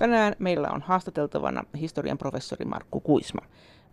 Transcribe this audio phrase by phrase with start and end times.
[0.00, 3.40] Tänään meillä on haastateltavana historian professori Markku Kuisma.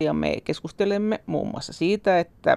[0.00, 2.56] Ja me keskustelemme muun muassa siitä, että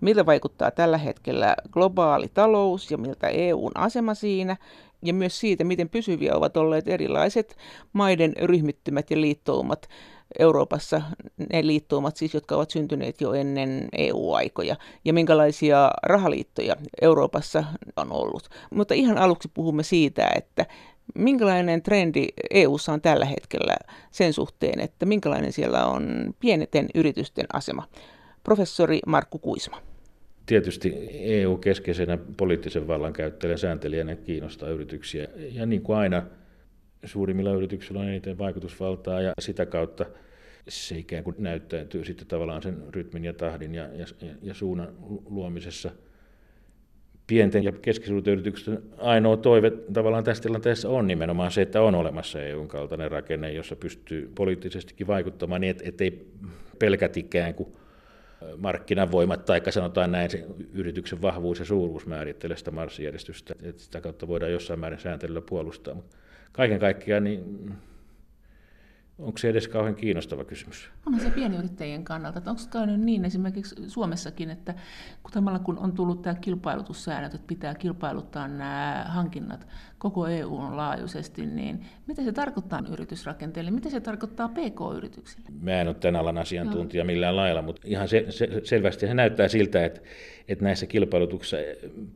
[0.00, 4.56] miltä vaikuttaa tällä hetkellä globaali talous ja miltä EUn asema siinä,
[5.02, 7.56] ja myös siitä, miten pysyviä ovat olleet erilaiset
[7.92, 9.88] maiden ryhmittymät ja liittoumat
[10.38, 11.02] Euroopassa,
[11.52, 17.64] ne liittoumat siis, jotka ovat syntyneet jo ennen EU-aikoja, ja minkälaisia rahaliittoja Euroopassa
[17.96, 18.48] on ollut.
[18.74, 20.66] Mutta ihan aluksi puhumme siitä, että
[21.14, 23.76] minkälainen trendi EU:ssa on tällä hetkellä
[24.10, 27.88] sen suhteen, että minkälainen siellä on pieneten yritysten asema.
[28.44, 29.82] Professori Markku Kuisma.
[30.46, 35.28] Tietysti EU keskeisenä poliittisen vallan käyttäjänä sääntelijänä kiinnostaa yrityksiä.
[35.52, 36.22] Ja niin kuin aina,
[37.04, 40.06] suurimmilla yrityksillä on eniten vaikutusvaltaa ja sitä kautta
[40.68, 44.06] se ikään kuin näyttäytyy sitten tavallaan sen rytmin ja tahdin ja, ja,
[44.42, 44.88] ja suunnan
[45.24, 45.90] luomisessa.
[47.30, 52.42] Pienten ja keskisuurten yritysten ainoa toive tavallaan tässä tilanteessa on nimenomaan se, että on olemassa
[52.42, 56.26] EUn kaltainen rakenne, jossa pystyy poliittisestikin vaikuttamaan niin, että ei
[56.78, 57.72] pelkät ikään kuin
[58.56, 64.28] markkinavoimat, tai sanotaan näin, se yrityksen vahvuus ja suuruus määrittelee sitä marssijärjestystä, että sitä kautta
[64.28, 65.94] voidaan jossain määrin sääntelyllä puolustaa.
[65.94, 66.16] Mutta
[66.52, 67.72] kaiken kaikkiaan niin
[69.20, 70.90] onko se edes kauhean kiinnostava kysymys?
[71.06, 72.38] Onhan se pienyrittäjien kannalta.
[72.38, 74.74] Että onko käynyt niin esimerkiksi Suomessakin, että
[75.22, 79.66] kun, kun on tullut tämä kilpailutussäännöt, että pitää kilpailuttaa nämä hankinnat
[79.98, 83.70] koko EUn laajuisesti, niin mitä se tarkoittaa yritysrakenteelle?
[83.70, 85.48] Mitä se tarkoittaa PK-yrityksille?
[85.60, 89.48] Mä en ole tämän alan asiantuntija millään lailla, mutta ihan se, se, selvästi se näyttää
[89.48, 90.00] siltä, että,
[90.48, 91.56] että näissä kilpailutuksissa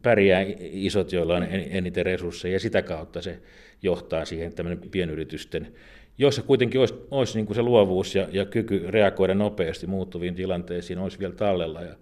[0.03, 3.41] pärjää isot, joilla on eniten resursseja, ja sitä kautta se
[3.83, 5.75] johtaa siihen tämmöinen pienyritysten
[6.19, 10.99] jossa kuitenkin olisi, olisi niin kuin se luovuus ja, ja kyky reagoida nopeasti muuttuviin tilanteisiin,
[10.99, 11.83] olisi vielä tallella.
[11.83, 11.95] Ja,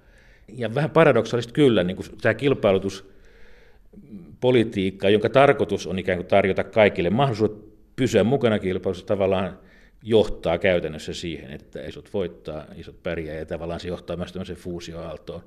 [0.55, 7.11] ja vähän paradoksaalista kyllä, niin kuin tämä kilpailutuspolitiikka, jonka tarkoitus on ikään kuin tarjota kaikille
[7.11, 7.51] mahdollisuus
[7.97, 9.59] pysyä mukana kilpailussa, tavallaan
[10.03, 15.43] johtaa käytännössä siihen, että isot voittaa, isot pärjää, ja tavallaan se johtaa myös tämmöiseen fuusioaaltoon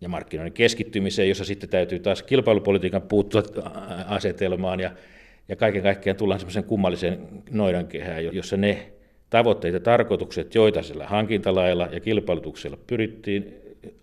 [0.00, 3.42] ja markkinoiden keskittymiseen, jossa sitten täytyy taas kilpailupolitiikan puuttua
[4.06, 4.90] asetelmaan, ja
[5.48, 8.92] ja kaiken kaikkiaan tullaan semmoisen kummallisen noidankehään, jossa ne
[9.30, 13.54] tavoitteet ja tarkoitukset, joita sillä hankintalailla ja kilpailutuksella pyrittiin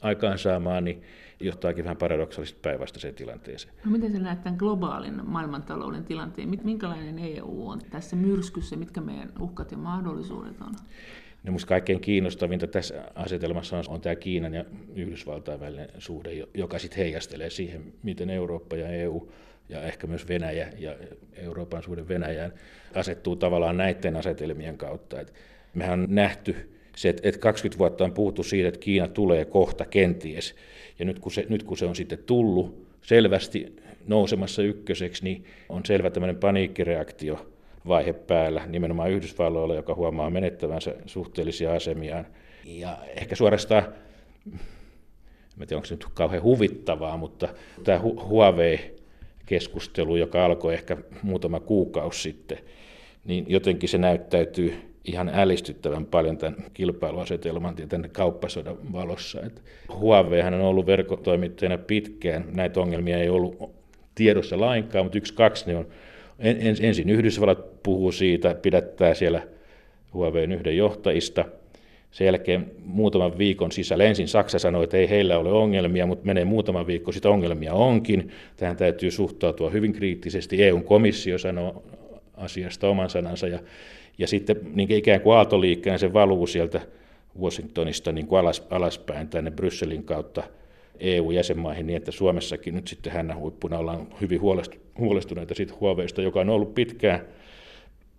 [0.01, 1.01] aikaansaamaan, niin
[1.39, 3.73] johtaakin vähän paradoksaalisesti päinvastaiseen tilanteeseen.
[3.85, 6.49] No miten sä näet tämän globaalin maailmantalouden tilanteen?
[6.63, 8.75] Minkälainen EU on tässä myrskyssä?
[8.75, 10.73] Mitkä meidän uhkat ja mahdollisuudet on?
[11.43, 16.79] No minusta kaikkein kiinnostavinta tässä asetelmassa on, on tämä Kiinan ja Yhdysvaltain välinen suhde, joka
[16.79, 19.31] sitten heijastelee siihen, miten Eurooppa ja EU
[19.69, 20.95] ja ehkä myös Venäjä ja
[21.33, 22.53] Euroopan suhde Venäjään
[22.95, 25.19] asettuu tavallaan näiden asetelmien kautta.
[25.19, 25.33] Et
[25.73, 30.55] mehän on nähty se, että 20 vuotta on puhuttu siitä, että Kiina tulee kohta kenties,
[30.99, 33.75] ja nyt kun se, nyt kun se on sitten tullut selvästi
[34.07, 37.51] nousemassa ykköseksi, niin on selvä tämmöinen paniikkireaktio
[37.87, 42.27] vaihe päällä nimenomaan Yhdysvalloilla, joka huomaa menettävänsä suhteellisia asemiaan.
[42.65, 43.83] Ja ehkä suorastaan,
[45.61, 47.49] en tiedä onko se nyt kauhean huvittavaa, mutta
[47.83, 48.98] tämä Huawei
[49.49, 52.57] keskustelu, joka alkoi ehkä muutama kuukausi sitten,
[53.25, 54.73] niin jotenkin se näyttäytyy
[55.05, 59.41] ihan älistyttävän paljon tämän kilpailuasetelman ja tämän kauppasodan valossa.
[59.41, 59.61] Et
[59.93, 63.75] Huawei on ollut verkkotoimittajana pitkään, näitä ongelmia ei ollut
[64.15, 65.87] tiedossa lainkaan, mutta yksi, kaksi ne on.
[66.79, 69.41] ensin Yhdysvallat puhuu siitä, pidättää siellä
[70.13, 71.45] Huawein yhden johtajista–
[72.11, 76.45] sen jälkeen muutaman viikon sisällä ensin Saksa sanoi, että ei heillä ole ongelmia, mutta menee
[76.45, 78.31] muutama viikko, sitä ongelmia onkin.
[78.57, 80.63] Tähän täytyy suhtautua hyvin kriittisesti.
[80.63, 81.83] EUn komissio sanoo
[82.33, 83.59] asiasta oman sanansa ja,
[84.17, 86.81] ja sitten niin ikään kuin aaltoliikkeen se valuu sieltä
[87.41, 90.43] Washingtonista niin kuin alas, alaspäin tänne Brysselin kautta
[90.99, 94.41] EU-jäsenmaihin niin, että Suomessakin nyt sitten hän huippuna ollaan hyvin
[94.97, 97.21] huolestuneita siitä Huaweista, joka on ollut pitkään–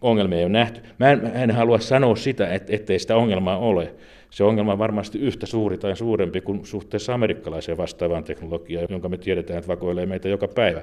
[0.00, 0.80] ongelmia ei ole nähty.
[0.98, 3.94] Mä en, en halua sanoa sitä, et, ettei sitä ongelmaa ole.
[4.30, 9.16] Se ongelma on varmasti yhtä suuri tai suurempi kuin suhteessa amerikkalaiseen vastaavaan teknologiaan, jonka me
[9.16, 10.82] tiedetään, että vakoilee meitä joka päivä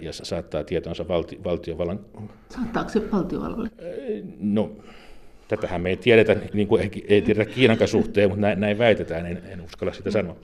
[0.00, 2.00] ja saattaa tietonsa valti, valtiovallan...
[2.48, 3.70] Saattaako se valtiovallalle?
[4.40, 4.70] No,
[5.48, 9.26] tätähän me ei tiedetä, niin kuin ei, ei tiedetä Kiinan suhteen, mutta näin, näin väitetään,
[9.26, 10.36] en, en uskalla sitä sanoa.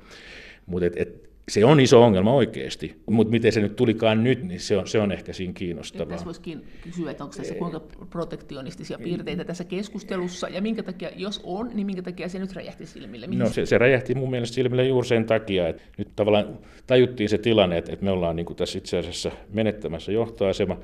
[0.66, 4.60] Mutta et, et, se on iso ongelma oikeasti, mutta miten se nyt tulikaan nyt, niin
[4.60, 6.06] se on, se on ehkä siinä kiinnostavaa.
[6.06, 7.80] Tässä voisikin kysyä, että onko tässä kuinka
[8.10, 12.86] protektionistisia piirteitä tässä keskustelussa, ja minkä takia, jos on, niin minkä takia se nyt räjähti
[12.86, 13.26] silmille?
[13.26, 17.28] Mihin no se, se räjähti mun mielestä silmille juuri sen takia, että nyt tavallaan tajuttiin
[17.28, 20.76] se tilanne, että, että me ollaan niin kuin tässä itse asiassa menettämässä johtoasema.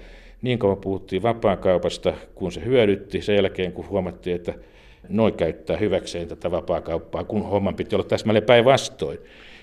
[0.42, 4.54] Niin kauan puhuttiin vapaakaupasta, kun se hyödytti, sen jälkeen kun huomattiin, että
[5.08, 9.18] noin käyttää hyväkseen tätä vapaakauppaa, kun homman piti olla täsmälleen päinvastoin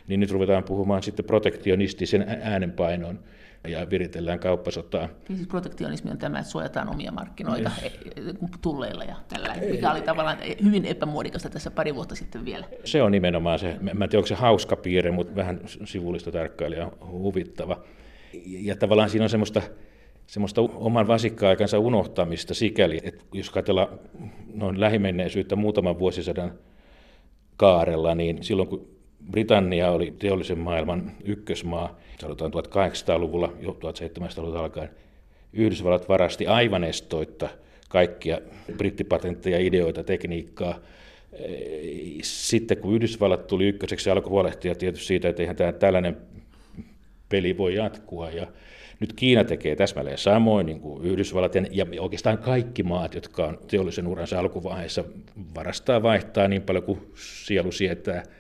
[0.08, 3.20] niin nyt ruvetaan puhumaan sitten protektionistisen äänenpainon
[3.68, 5.10] ja viritellään kauppasotaa.
[5.30, 7.72] Niin siis protektionismi on tämä, että suojataan omia markkinoita
[8.62, 12.66] tulleilla ja tällä, mikä oli tavallaan hyvin epämuodikasta tässä pari vuotta sitten vielä.
[12.84, 16.92] Se on nimenomaan se, mä en tiedä onko se hauska piirre, mutta vähän sivullista tarkkailija
[17.12, 17.84] huvittava.
[18.46, 19.62] Ja tavallaan siinä on semmoista,
[20.28, 24.00] semmoista oman vasikka-aikansa unohtamista sikäli, että jos katsellaan
[24.54, 26.54] noin lähimenneisyyttä muutaman vuosisadan
[27.58, 28.95] kaarella, niin silloin kun
[29.32, 34.90] Britannia oli teollisen maailman ykkösmaa, sanotaan 1800-luvulla, jo 1700-luvulta alkaen,
[35.54, 37.50] Yhdysvallat varasti aivan estoitta
[37.90, 38.38] kaikkia
[38.78, 40.80] brittipatentteja, ideoita, tekniikkaa.
[42.22, 46.18] Sitten kun Yhdysvallat tuli ykköseksi, se alkoi huolehtia tietysti siitä, että eihän tämä tällainen
[47.30, 48.30] peli voi jatkua.
[48.30, 48.48] Ja
[49.00, 53.60] nyt Kiina tekee täsmälleen samoin niin kuin Yhdysvallat ja, ja oikeastaan kaikki maat, jotka on
[53.68, 55.04] teollisen uransa alkuvaiheessa,
[55.56, 58.24] varastaa vaihtaa niin paljon kuin sielu sietää–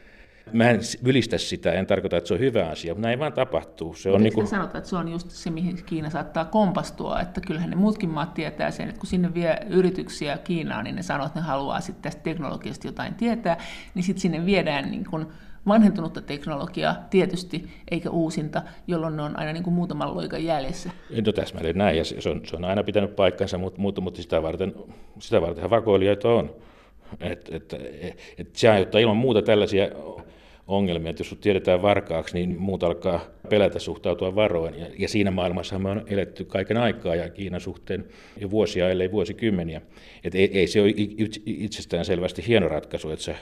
[0.54, 3.94] Mä en ylistä sitä, en tarkoita, että se on hyvä asia, mutta näin vaan tapahtuu.
[3.94, 4.48] Se on niin kuin...
[4.48, 8.34] sanotaan, että se on just se, mihin Kiina saattaa kompastua, että kyllähän ne muutkin maat
[8.34, 12.04] tietää sen, että kun sinne vie yrityksiä Kiinaan, niin ne sanoo, että ne haluaa sitten
[12.04, 13.58] tästä teknologiasta jotain tietää,
[13.96, 15.28] niin sitten sinne viedään niin kuin
[15.68, 20.90] vanhentunutta teknologiaa tietysti, eikä uusinta, jolloin ne on aina niin kuin muutaman loikan jäljessä.
[21.26, 24.42] No täsmälleen näin, ja se on, se on aina pitänyt paikkansa, mutta, mutta, mutta sitä,
[24.42, 24.76] varten,
[25.20, 26.56] sitä varten vakoilijoita on.
[27.20, 29.88] Et, et, et, et se aiheuttaa ilman muuta tällaisia
[30.68, 34.80] ongelmia, että jos sut tiedetään varkaaksi, niin muut alkaa pelätä suhtautua varoin.
[34.80, 38.06] Ja, ja siinä maailmassa me on eletty kaiken aikaa ja Kiinan suhteen
[38.38, 39.82] jo vuosia, ellei vuosikymmeniä.
[40.24, 40.94] Et ei, ei se ole
[41.46, 43.36] itsestään selvästi hieno ratkaisu, että sä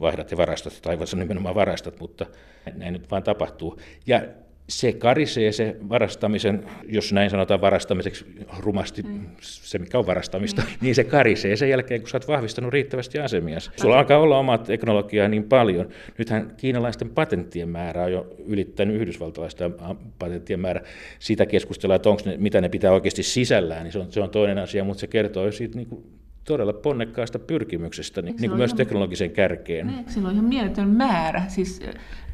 [0.00, 2.26] vaihdat ja varastat, tai se nimenomaan varastat, mutta
[2.74, 3.80] näin nyt vaan tapahtuu.
[4.06, 4.22] Ja
[4.68, 8.24] se karisee se varastamisen, jos näin sanotaan varastamiseksi
[8.58, 9.26] rumasti, mm.
[9.40, 10.68] se mikä on varastamista, mm.
[10.80, 13.58] niin se karisee sen jälkeen, kun sä oot vahvistanut riittävästi asemia.
[13.60, 15.88] Sulla alkaa olla omat teknologiaa niin paljon.
[16.18, 19.74] Nythän kiinalaisten patenttien määrä on jo ylittänyt yhdysvaltalaisten
[20.18, 20.80] patenttien määrä.
[21.18, 24.30] Sitä keskustellaan, että onko ne, mitä ne pitää oikeasti sisällään, niin se on, se on
[24.30, 26.04] toinen asia, mutta se kertoo siitä niin kuin
[26.44, 29.90] todella ponnekkaasta pyrkimyksestä, niin, niin kuin myös ihan, teknologisen kärkeen.
[29.90, 31.80] Eikö sillä on ihan mieletön määrä, siis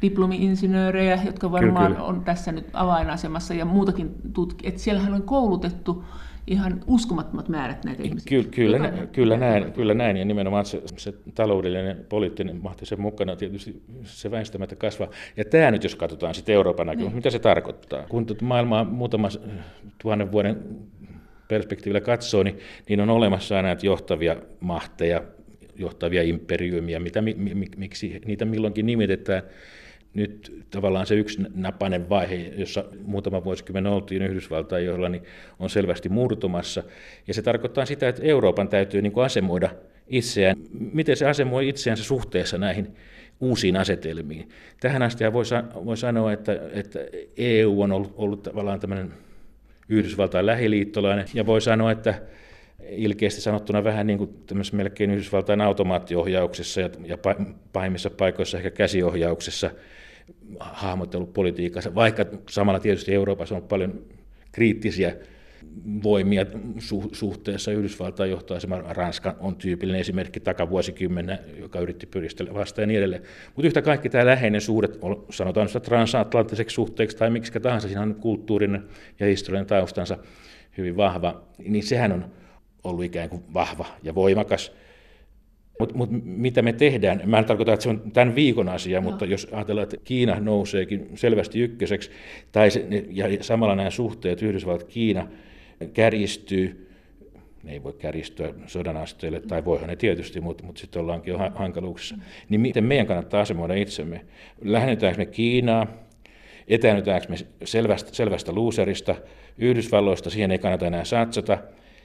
[0.01, 2.09] diplomi-insinöörejä, jotka varmaan kyllä, kyllä.
[2.09, 6.03] on tässä nyt avainasemassa ja muutakin tutki, että siellähän on koulutettu
[6.49, 8.29] ihan uskomattomat määrät näitä ihmisiä.
[8.29, 13.01] Ky- kyllä, nä- kyllä, näin, kyllä näin, ja nimenomaan se, se taloudellinen, poliittinen mahti sen
[13.01, 15.07] mukana tietysti se väistämättä kasvaa.
[15.37, 17.19] Ja tämä nyt, jos katsotaan sitten Euroopan näkökulmasta, niin.
[17.19, 18.03] mitä se tarkoittaa?
[18.09, 19.29] Kun maailmaa muutama
[20.01, 20.57] tuhannen vuoden
[21.49, 22.59] perspektiivillä katsoo, niin,
[22.89, 25.23] niin on olemassa näitä johtavia mahteja,
[25.75, 29.43] johtavia imperiumia, mitä, mi, mi, miksi niitä milloinkin nimitetään.
[30.13, 35.23] Nyt tavallaan se yksi napainen vaihe, jossa muutama vuosikymmen oltiin Yhdysvaltain johdolla, niin
[35.59, 36.83] on selvästi murtumassa.
[37.27, 39.69] Ja se tarkoittaa sitä, että Euroopan täytyy niin kuin asemoida
[40.07, 40.57] itseään.
[40.93, 42.95] Miten se asemoi itseänsä suhteessa näihin
[43.39, 44.49] uusiin asetelmiin.
[44.79, 45.43] Tähän asti voi,
[45.85, 46.99] voi sanoa, että, että
[47.37, 49.13] EU on ollut, ollut tavallaan tämmöinen
[49.89, 51.25] Yhdysvaltain lähiliittolainen.
[51.33, 52.21] Ja voi sanoa, että
[52.89, 54.29] ilkeästi sanottuna vähän niin kuin
[54.71, 57.17] melkein Yhdysvaltain automaattiohjauksessa ja, ja
[57.73, 59.71] pahimmissa paikoissa ehkä käsiohjauksessa
[60.59, 64.01] hahmotellut politiikassa, vaikka samalla tietysti Euroopassa on paljon
[64.51, 65.15] kriittisiä
[66.03, 66.45] voimia
[66.77, 68.77] su- suhteessa Yhdysvaltain johtoasema.
[68.77, 73.21] Ranska on tyypillinen esimerkki takavuosikymmenen, joka yritti pyristellä vastaan ja niin edelleen.
[73.55, 74.87] Mutta yhtä kaikki tämä läheinen suhde,
[75.29, 78.83] sanotaan sitä transatlanttiseksi suhteeksi tai miksi tahansa, siinä on kulttuurinen
[79.19, 80.17] ja historiallinen taustansa
[80.77, 82.25] hyvin vahva, niin sehän on
[82.83, 84.71] ollut ikään kuin vahva ja voimakas.
[85.79, 89.01] Mutta mut mitä me tehdään, mä en tarkoita, että se on tämän viikon asia, Joo.
[89.01, 92.11] mutta jos ajatellaan, että Kiina nouseekin selvästi ykköseksi,
[92.51, 95.27] tai se, ja samalla nämä suhteet Yhdysvallat-Kiina,
[95.87, 96.89] kärjistyy,
[97.63, 101.37] ne ei voi kärjistyä sodan asteelle, tai voihan ne tietysti, mutta, mutta sitten ollaankin jo
[101.55, 102.15] hankaluuksissa.
[102.49, 104.25] Niin miten meidän kannattaa asemoida itsemme?
[104.61, 105.87] Lähdetäänkö me Kiinaa,
[106.67, 109.15] etäännytäänkö me selvästä, selvästä luuserista,
[109.57, 111.57] Yhdysvalloista, siihen ei kannata enää satsata,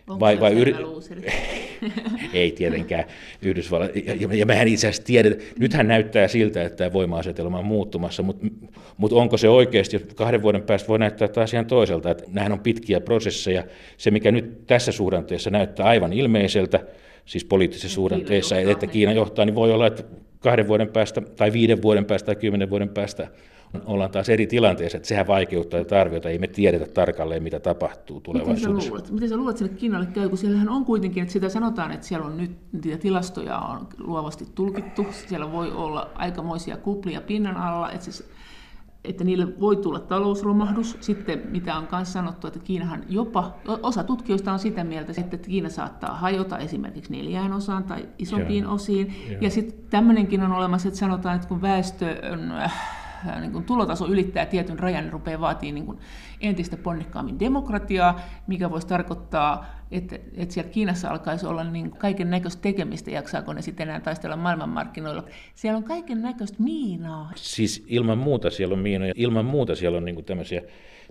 [0.08, 0.74] Onko vai, vai yri...
[2.32, 3.04] Ei tietenkään
[3.42, 3.96] Yhdysvallat.
[3.96, 8.22] Ja, ja, ja mehän itse asiassa tiedetään, nythän näyttää siltä, että tämä voima-asetelma on muuttumassa,
[8.22, 8.46] mutta,
[8.96, 12.60] mutta onko se oikeasti, kahden vuoden päästä voi näyttää taas ihan toiselta, että nämähän on
[12.60, 13.64] pitkiä prosesseja.
[13.96, 16.80] Se, mikä nyt tässä suhdanteessa näyttää aivan ilmeiseltä,
[17.24, 20.02] siis poliittisessa suhdanteessa, että Kiina johtaa, niin voi olla, että
[20.38, 23.28] kahden vuoden päästä tai viiden vuoden päästä tai kymmenen vuoden päästä
[23.86, 28.20] ollaan taas eri tilanteessa, että sehän vaikeuttaa tätä arviota, ei me tiedetä tarkalleen, mitä tapahtuu
[28.20, 28.70] tulevaisuudessa.
[28.70, 31.48] Miten sä luulet, Miten sä luulet sille Kiinalle käy, kun siellähän on kuitenkin, että sitä
[31.48, 37.20] sanotaan, että siellä on nyt niitä tilastoja on luovasti tulkittu, siellä voi olla aikamoisia kuplia
[37.20, 38.28] pinnan alla, että siis
[39.04, 40.96] että niille voi tulla talousromahdus.
[41.00, 45.68] Sitten mitä on myös sanottu, että Kiinahan jopa, osa tutkijoista on sitä mieltä, että Kiina
[45.68, 48.74] saattaa hajota esimerkiksi neljään osaan tai isompiin yeah.
[48.74, 49.14] osiin.
[49.28, 49.42] Yeah.
[49.42, 53.03] Ja sitten tämmöinenkin on olemassa, että sanotaan, että kun väestö on, äh,
[53.40, 55.98] niin kuin tulotaso ylittää tietyn rajan, niin rupeaa vaatii niin kuin
[56.40, 62.62] entistä ponnekkaammin demokratiaa, mikä voisi tarkoittaa, että, että siellä Kiinassa alkaisi olla niin kaiken näköistä
[62.62, 65.24] tekemistä, jaksaako ne sitten enää taistella maailmanmarkkinoilla.
[65.54, 67.32] Siellä on kaiken näköistä miinaa.
[67.36, 70.62] Siis ilman muuta siellä on miinoja, ilman muuta siellä on niin kuin tämmöisiä,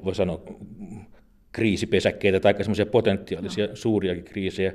[0.04, 0.42] voi sanoa,
[1.52, 3.76] kriisipesäkkeitä tai semmoisia potentiaalisia no.
[3.76, 4.74] suuriakin kriisejä.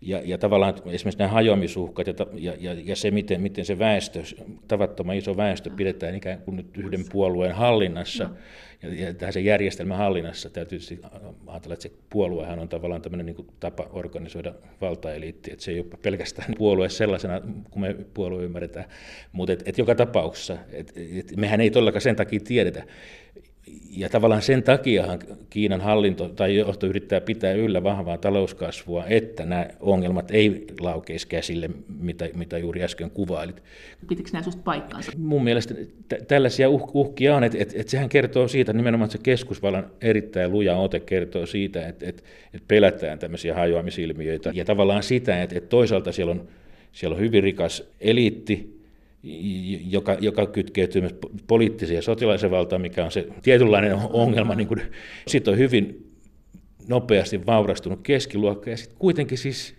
[0.00, 4.22] Ja, ja tavallaan esimerkiksi nämä hajoamisuhkat ja, ja, ja, ja se, miten, miten se väestö,
[4.68, 8.30] tavattoman iso väestö pidetään ikään kuin nyt yhden puolueen hallinnassa
[8.82, 10.50] ja, ja tähän se järjestelmän hallinnassa.
[10.50, 10.78] Täytyy
[11.46, 15.86] ajatella, että se puoluehan on tavallaan tämmöinen niin tapa organisoida valtaeliitti, että se ei ole
[16.02, 18.86] pelkästään puolue sellaisena, kun me puolue ymmärretään,
[19.32, 22.84] mutta et, et joka tapauksessa, et, et mehän ei todellakaan sen takia tiedetä,
[23.96, 25.18] ja tavallaan sen takiahan
[25.50, 31.70] Kiinan hallinto tai johto yrittää pitää yllä vahvaa talouskasvua, että nämä ongelmat ei laukeisi käsille,
[32.00, 33.62] mitä, mitä juuri äsken kuvailit.
[34.08, 35.12] Pitikö nämä sinusta paikkaansa?
[35.16, 35.74] Mun mielestä
[36.08, 40.52] t- tällaisia uh- uhkia on, että et, et sehän kertoo siitä, nimenomaan se keskusvallan erittäin
[40.52, 45.68] luja ote kertoo siitä, että et, et pelätään tämmöisiä hajoamisilmiöitä ja tavallaan sitä, että et
[45.68, 46.48] toisaalta siellä on,
[46.92, 48.83] siellä on hyvin rikas eliitti,
[49.90, 51.14] joka, joka kytkeytyy myös
[51.46, 54.54] poliittiseen ja sotilaisen valtaan, mikä on se tietynlainen ongelma.
[54.54, 54.68] Niin
[55.26, 56.12] sitten on hyvin
[56.88, 59.74] nopeasti vaurastunut keskiluokka ja sitten kuitenkin siis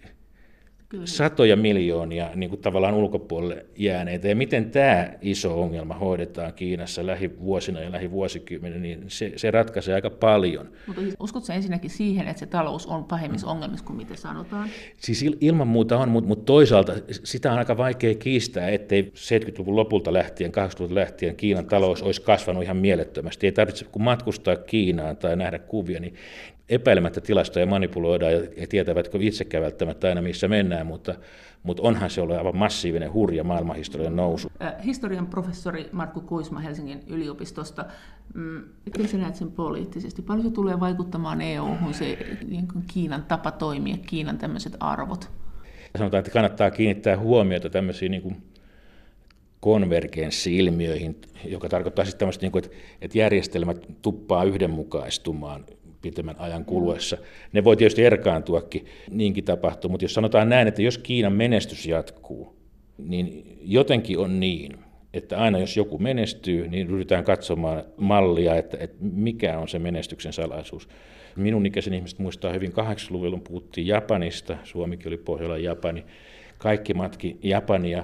[0.90, 1.06] Kyllä.
[1.06, 4.28] satoja miljoonia niin kuin tavallaan ulkopuolelle jääneitä.
[4.28, 10.10] Ja miten tämä iso ongelma hoidetaan Kiinassa lähivuosina ja lähivuosikymmeninä, niin se, se ratkaisee aika
[10.10, 10.70] paljon.
[10.88, 14.70] Mutta siis uskotko ensinnäkin siihen, että se talous on pahimmissa ongelmissa kuin mitä sanotaan?
[14.98, 19.76] Siis il, ilman muuta on, mutta, mutta toisaalta sitä on aika vaikea kiistää, ettei 70-luvun
[19.76, 23.48] lopulta lähtien, 80-luvulta lähtien Kiinan talous olisi kasvanut ihan mielettömästi.
[23.48, 26.16] Ei tarvitse kun matkustaa Kiinaan tai nähdä kuvia, niin,
[26.70, 31.16] epäilemättä tilastoja manipuloidaan ja he tietävätkö itsekään välttämättä aina missä mennään, mutta,
[31.64, 34.52] mutta onhan se ollut aivan massiivinen, hurja maailmanhistorian nousu.
[34.86, 37.86] Historian professori Markku Kuisma Helsingin yliopistosta,
[38.34, 40.22] mm, miten sä näet sen poliittisesti?
[40.22, 42.18] Paljon se tulee vaikuttamaan EU-hun se
[42.48, 45.32] niin Kiinan tapa toimia, Kiinan tämmöiset arvot?
[45.98, 48.36] Sanotaan, että kannattaa kiinnittää huomiota tämmöisiin niin kuin
[49.60, 55.66] konvergenssi-ilmiöihin, joka tarkoittaa siis tämmöistä, niin kuin, että, että järjestelmät tuppaa yhdenmukaistumaan
[56.06, 57.18] pitemmän ajan kuluessa.
[57.54, 62.56] Ne voi tietysti erkaantuakin, niinkin tapahtuu, mutta jos sanotaan näin, että jos Kiinan menestys jatkuu,
[62.98, 64.72] niin jotenkin on niin,
[65.14, 70.34] että aina jos joku menestyy, niin ryhdytään katsomaan mallia, että, että mikä on se menestyksen
[70.34, 70.90] salaisuus.
[71.36, 76.06] Minun ikäisen ihmiset muistaa hyvin 80-luvulla puhuttiin Japanista, Suomikin oli Pohjolan Japani,
[76.58, 78.04] kaikki matki Japania.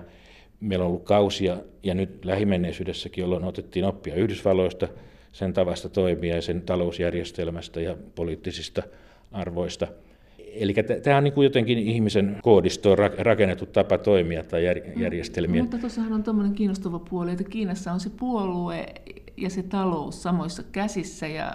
[0.59, 4.87] Meillä on ollut kausia ja nyt lähimenneisyydessäkin, jolloin otettiin oppia Yhdysvalloista–
[5.31, 8.83] sen tavasta toimia ja sen talousjärjestelmästä ja poliittisista
[9.31, 9.87] arvoista.
[10.53, 10.73] Eli
[11.03, 15.61] tämä on niin kuin jotenkin ihmisen koodistoon rakennettu tapa toimia tai järjestelmiä.
[15.61, 18.85] Mutta tuossahan on tuommoinen kiinnostava puoli, että Kiinassa on se puolue
[19.37, 21.53] ja se talous samoissa käsissä ja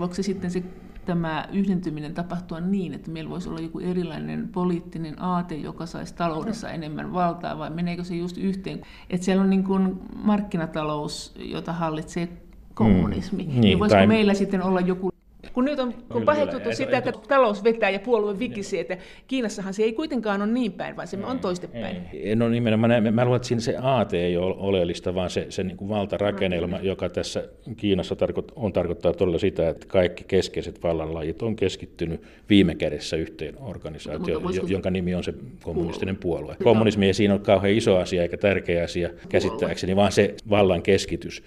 [0.00, 0.62] voiko se sitten se
[1.04, 6.70] tämä yhdentyminen tapahtua niin, että meillä voisi olla joku erilainen poliittinen aate, joka saisi taloudessa
[6.70, 8.82] enemmän valtaa, vai meneekö se just yhteen?
[9.10, 12.28] Että siellä on niin kuin markkinatalous, jota hallitsee
[12.76, 13.42] kommunismi.
[13.42, 14.06] Mm, niin, niin voisiko tai...
[14.06, 15.10] meillä sitten olla joku
[15.52, 19.82] kun nyt on kun paheksuttu sitä, että talous vetää ja puolue vikisi, että Kiinassahan se
[19.82, 21.96] ei kuitenkaan ole niin päin, vaan se on toistepäin.
[22.34, 25.62] No nimenomaan, mä, mä luulen, että siinä se aate ei ole oleellista, vaan se, se
[25.64, 27.44] niin kuin valtarakennelma, joka tässä
[27.76, 33.54] Kiinassa tarko- on tarkoittaa todella sitä, että kaikki keskeiset vallanlajit on keskittynyt viime kädessä yhteen
[33.60, 34.66] organisaatioon, voisiko...
[34.66, 36.36] jonka nimi on se kommunistinen puolue.
[36.40, 36.56] puolue.
[36.64, 41.42] Kommunismi ei siinä ole kauhean iso asia eikä tärkeä asia käsittääkseni, vaan se vallan keskitys.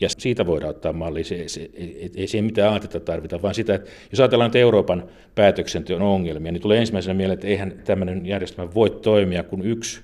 [0.00, 1.24] Ja siitä voidaan ottaa malli.
[1.24, 5.04] Se, se, ei, ei siihen mitään aatetta tarvita, vaan sitä, että jos ajatellaan nyt Euroopan
[5.34, 10.00] päätöksenteon ongelmia, niin tulee ensimmäisenä mieleen, että eihän tämmöinen järjestelmä voi toimia, kun yksi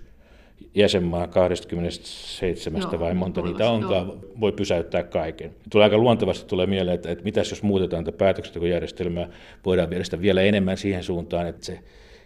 [0.74, 4.18] jäsenmaa 27 joo, vai monta niitä onkaan, joo.
[4.40, 5.54] voi pysäyttää kaiken.
[5.70, 9.28] Tulee aika luontevasti tulee mieleen, että, että mitäs jos muutetaan tätä päätöksentekojärjestelmää,
[9.64, 11.78] voidaan viedä sitä vielä enemmän siihen suuntaan, että se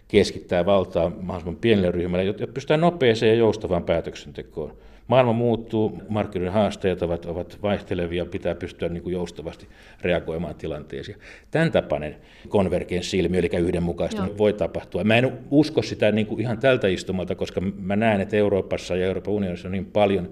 [0.07, 4.73] keskittää valtaa mahdollisimman pienelle ryhmälle, jotta pystytään nopeeseen ja joustavaan päätöksentekoon.
[5.07, 9.67] Maailma muuttuu, markkinoiden haasteet ovat, ovat vaihtelevia, pitää pystyä niin kuin joustavasti
[10.01, 11.19] reagoimaan tilanteeseen.
[11.51, 12.15] Tämän tapainen
[12.49, 15.03] konvergenssi-ilmiö, eli yhdenmukaistuminen, voi tapahtua.
[15.03, 19.05] Mä en usko sitä niin kuin ihan tältä istumalta, koska mä näen, että Euroopassa ja
[19.05, 20.29] Euroopan unionissa on niin paljon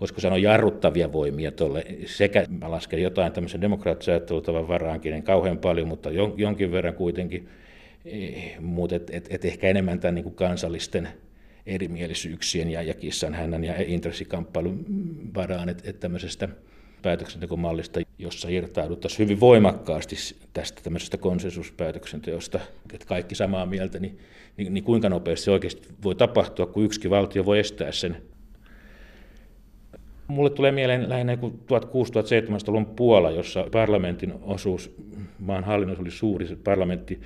[0.00, 1.84] voisiko sanoa jarruttavia voimia tuolle.
[2.06, 7.48] Sekä mä lasken jotain tämmöisen demokraattisen ajattelutavan varaankin, en kauhean paljon, mutta jonkin verran kuitenkin.
[8.04, 11.08] Eh, mutta et, et, et ehkä enemmän tämän niin kuin kansallisten
[11.66, 14.84] erimielisyyksien ja, ja kissan hännän ja intressikamppailun
[15.34, 16.48] varaan, että, että tämmöisestä
[17.02, 20.16] päätöksentekomallista, jossa irtauduttaisiin hyvin voimakkaasti
[20.52, 22.60] tästä tämmöisestä konsensuspäätöksenteosta,
[22.92, 24.18] että kaikki samaa mieltä, niin,
[24.56, 28.16] niin, niin kuinka nopeasti se oikeasti voi tapahtua, kun yksikin valtio voi estää sen
[30.28, 34.94] Mulle tulee mieleen lähinnä 1600-1700-luvun Puola, jossa parlamentin osuus
[35.38, 36.56] maan hallinnossa oli suuri.
[36.64, 37.20] Parlamentti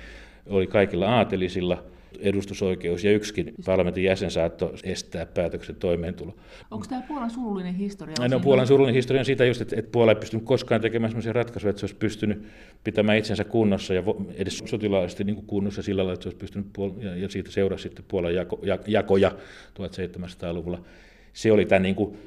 [0.49, 1.83] oli kaikilla aatelisilla
[2.19, 6.35] edustusoikeus ja yksikin parlamentin jäsen saattoi estää päätöksen toimeentulo.
[6.71, 8.15] Onko tämä Puolan surullinen historia?
[8.29, 11.33] No, Puolan surullinen historia on siitä just, että, että Puola ei pystynyt koskaan tekemään sellaisia
[11.33, 12.43] ratkaisuja, että se olisi pystynyt
[12.83, 14.03] pitämään itsensä kunnossa ja
[14.35, 17.83] edes sotilaallisesti niin kunnossa sillä lailla, että se olisi pystynyt, puol- ja, ja siitä seurasi
[17.83, 19.31] sitten Puolan jako, jakoja
[19.79, 20.81] 1700-luvulla.
[21.33, 22.17] Se oli tämä niin kuin,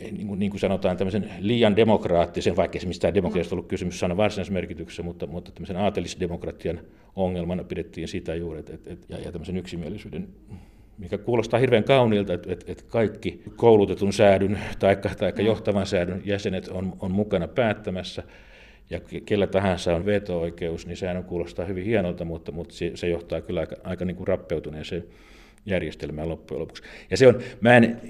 [0.00, 4.16] niin kuin, niin kuin sanotaan, tämmöisen liian demokraattisen, vaikka se mistään demokratiasta ollut kysymys sanan
[4.16, 6.80] varsinaisessa merkityksessä, mutta, mutta tämmöisen aatelisdemokratian
[7.16, 10.28] ongelmana pidettiin sitä juuri, että, että, ja, ja tämmöisen yksimielisyyden
[10.98, 16.68] mikä kuulostaa hirveän kauniilta, että, että, että kaikki koulutetun säädyn tai, tai johtavan säädyn jäsenet
[16.68, 18.22] on, on mukana päättämässä,
[18.90, 23.40] ja kellä tahansa on veto-oikeus, niin sehän kuulostaa hyvin hienolta, mutta, mutta se, se johtaa
[23.40, 25.04] kyllä aika, aika niin kuin rappeutuneeseen
[25.66, 26.82] järjestelmään loppujen lopuksi.
[27.10, 28.00] Ja se on, mä en,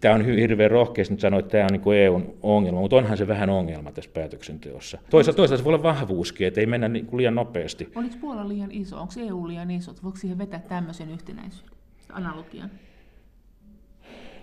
[0.00, 3.28] tämä on hirveän rohkeasti nyt sanoa, että tämä on niin EUn ongelma, mutta onhan se
[3.28, 4.98] vähän ongelma tässä päätöksenteossa.
[5.10, 7.88] Toisaalta, toisaalta se voi olla vahvuuskin, että ei mennä niin kuin liian nopeasti.
[7.94, 9.00] Oliko Puola liian iso?
[9.00, 9.94] Onko EU liian iso?
[10.02, 11.76] Voiko siihen vetää tämmöisen yhtenäisyyden,
[12.12, 12.70] analogian?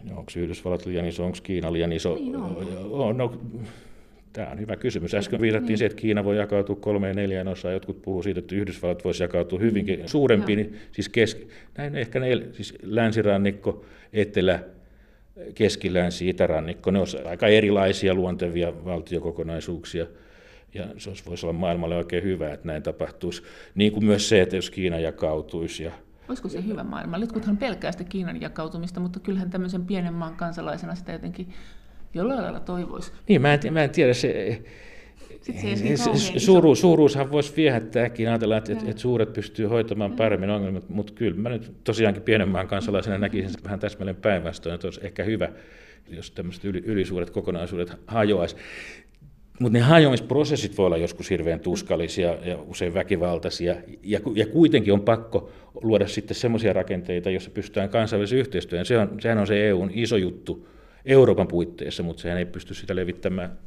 [0.03, 2.15] No, onko Yhdysvallat liian iso, onko Kiina liian iso?
[2.15, 3.17] Niin on.
[3.17, 3.33] No,
[4.39, 5.13] Tämä on hyvä kysymys.
[5.13, 5.77] Äsken viitattiin niin.
[5.77, 7.73] siihen, että Kiina voi jakautua kolmeen neljään osaan.
[7.73, 10.09] Jotkut puhuu siitä, että Yhdysvallat voisi jakautua hyvinkin niin.
[10.09, 14.59] suurempiin, niin, siis keski, näin ehkä ne, siis länsirannikko, etelä,
[15.55, 20.05] keskilänsi, itärannikko, ne ovat aika erilaisia luontevia valtiokokonaisuuksia.
[20.73, 23.43] Ja se voisi olla maailmalle oikein hyvä, että näin tapahtuisi.
[23.75, 25.91] Niin kuin myös se, että jos Kiina jakautuisi ja
[26.29, 27.17] Olisiko se hyvä maailma?
[27.17, 31.53] Jotkuthan pelkää sitä Kiinan jakautumista, mutta kyllähän tämmöisen pienen maan kansalaisena sitä jotenkin
[32.13, 33.11] jollain lailla toivoisi.
[33.27, 34.61] Niin, mä en, mä en tiedä, se,
[35.47, 35.97] niin
[36.37, 41.41] Suuru, suuruushan voisi viehättääkin, ajatella, että, että, että suuret pystyy hoitamaan paremmin ongelmat, mutta kyllä
[41.41, 45.49] mä nyt tosiaankin pienemmän kansalaisena näkisin vähän täsmälleen päinvastoin, että olisi ehkä hyvä,
[46.09, 48.55] jos tämmöiset yli, ylisuuret kokonaisuudet hajoaisi.
[49.59, 55.01] Mutta ne hajoamisprosessit voi olla joskus hirveän tuskallisia ja usein väkivaltaisia, ja, ja kuitenkin on
[55.01, 55.51] pakko
[55.81, 58.85] luoda sitten semmoisia rakenteita, joissa pystytään kansainvälisen yhteistyön.
[58.85, 60.67] Se on, sehän on se EUn iso juttu,
[61.09, 63.57] Euroopan puitteissa, mutta sehän ei pysty sitä levittämään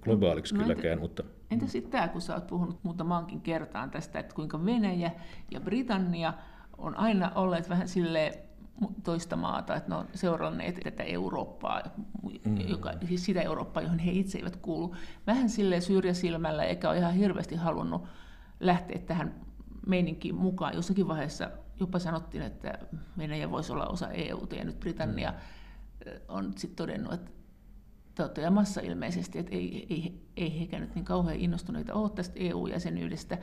[0.00, 0.92] globaaliksi no, kylläkään.
[0.92, 1.22] Entä, mutta...
[1.50, 5.10] entä sitten tämä, kun sä oot puhunut muutamaankin kertaan tästä, että kuinka Venäjä
[5.50, 6.34] ja Britannia
[6.78, 8.38] on aina olleet vähän sille
[9.04, 11.82] toista maata, että ne on seuranneet tätä Eurooppaa,
[12.44, 12.68] mm.
[12.68, 14.94] joka, siis sitä Eurooppaa, johon he itse eivät kuulu,
[15.26, 18.04] vähän sille syrjäsilmällä, eikä ole ihan hirveästi halunnut
[18.60, 19.34] lähteä tähän
[19.86, 20.74] meininkiin mukaan.
[20.74, 22.78] Jossakin vaiheessa jopa sanottiin, että
[23.18, 25.36] Venäjä voisi olla osa EUta ja nyt Britannia mm
[26.28, 27.30] on sitten todennut, että
[28.14, 33.38] toteamassa ilmeisesti, että ei, ei, ei hekään nyt niin kauhean innostuneita ole tästä EU-jäsenyydestä,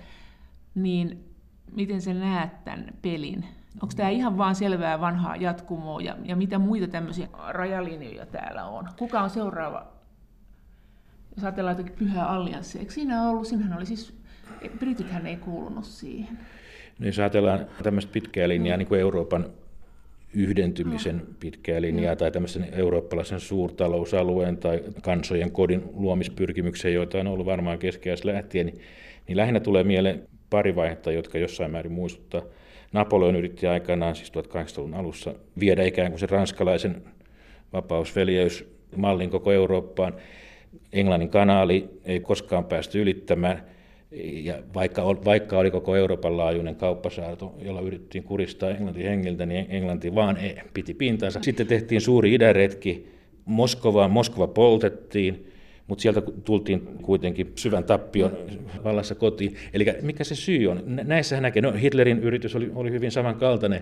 [0.75, 1.31] niin
[1.71, 3.45] miten sä näet tämän pelin?
[3.81, 8.89] Onko tämä ihan vaan selvää vanhaa jatkumoa ja, ja mitä muita tämmöisiä rajalinjoja täällä on?
[8.97, 9.87] Kuka on seuraava?
[11.35, 13.47] Jos ajatellaan jotakin pyhää allianssia, eikö siinä ollut?
[13.47, 14.21] Siinähän oli siis,
[14.79, 16.39] Britithän ei kuulunut siihen.
[16.99, 19.45] No jos ajatellaan tämmöistä pitkää linjaa, niin kuin Euroopan
[20.33, 27.79] yhdentymisen pitkää linjaa tai tämmöisen eurooppalaisen suurtalousalueen tai kansojen kodin luomispyrkimyksiä, joita on ollut varmaan
[27.79, 28.81] keskiässä lähtien, niin,
[29.27, 32.41] niin lähinnä tulee mieleen pari vaihetta, jotka jossain määrin muistuttaa.
[32.93, 37.01] Napoleon yritti aikanaan, siis 1800-luvun alussa, viedä ikään kuin sen ranskalaisen
[37.73, 40.13] vapausveljeysmallin koko Eurooppaan.
[40.93, 43.63] Englannin kanaali ei koskaan päästy ylittämään–
[44.43, 50.15] ja vaikka, vaikka oli koko Euroopan laajuinen kauppasaarto, jolla yritettiin kuristaa Englantin hengiltä, niin Englanti
[50.15, 51.39] vaan ei, piti pintansa.
[51.43, 53.07] Sitten tehtiin suuri idäretki
[53.45, 55.51] Moskovaan, Moskova poltettiin,
[55.87, 58.31] mutta sieltä tultiin kuitenkin syvän tappion
[58.83, 59.55] vallassa kotiin.
[59.73, 60.83] Eli mikä se syy on?
[60.85, 63.81] Näissähän näkee, no Hitlerin yritys oli, oli hyvin samankaltainen,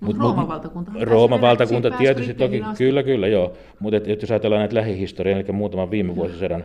[0.00, 0.92] Mut, Rooman valtakunta.
[1.00, 3.56] Rooman valtakunta tietysti toki, kyllä, kyllä, joo.
[3.80, 6.64] Mutta jos ajatellaan näitä lähihistoriaa, eli muutaman viime vuosisadan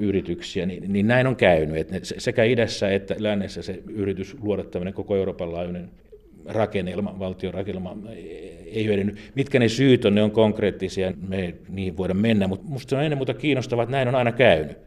[0.00, 1.76] yrityksiä, niin, niin näin on käynyt.
[1.76, 5.90] Että sekä idässä että lännessä se yritys luoda tämmöinen koko Euroopan laajuinen
[6.46, 7.96] rakennelma, valtion rakennelma
[8.66, 9.16] ei hyödynyt.
[9.34, 12.96] Mitkä ne syyt on, ne on konkreettisia, me ei niihin voida mennä, mutta minusta se
[12.96, 14.78] on ennen muuta kiinnostavaa, että näin on aina käynyt.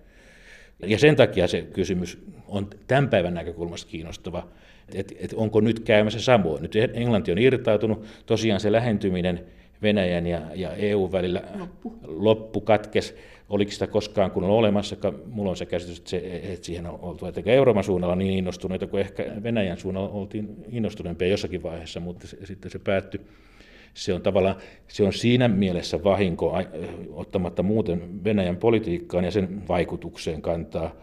[0.86, 4.48] Ja sen takia se kysymys on tämän päivän näkökulmasta kiinnostava,
[4.94, 6.62] että et onko nyt käymässä samoin.
[6.62, 9.46] Nyt Englanti on irtautunut, tosiaan se lähentyminen
[9.82, 13.16] Venäjän ja, ja EU välillä loppu, loppu katkes
[13.50, 17.00] oliko sitä koskaan kun on olemassa, mulla on se käsitys, että, se, että siihen on
[17.02, 22.28] oltu että Euroopan suunnalla niin innostuneita kuin ehkä Venäjän suunnalla oltiin innostuneempia jossakin vaiheessa, mutta
[22.28, 23.22] se, sitten se päättyi.
[23.94, 24.56] Se on tavallaan,
[24.88, 26.58] se on siinä mielessä vahinko
[27.14, 30.96] ottamatta muuten Venäjän politiikkaan ja sen vaikutukseen kantaa.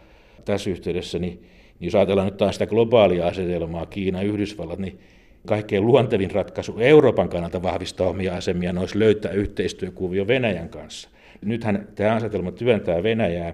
[0.45, 1.33] Tässä yhteydessä, niin,
[1.79, 4.99] niin jos ajatellaan nyt taas sitä globaalia asetelmaa, Kiina, Yhdysvallat, niin
[5.47, 11.09] kaikkein luontevin ratkaisu Euroopan kannalta vahvistaa omia asemia olisi löytää yhteistyökuvio Venäjän kanssa–
[11.45, 13.53] Nythän tämä asetelma työntää Venäjää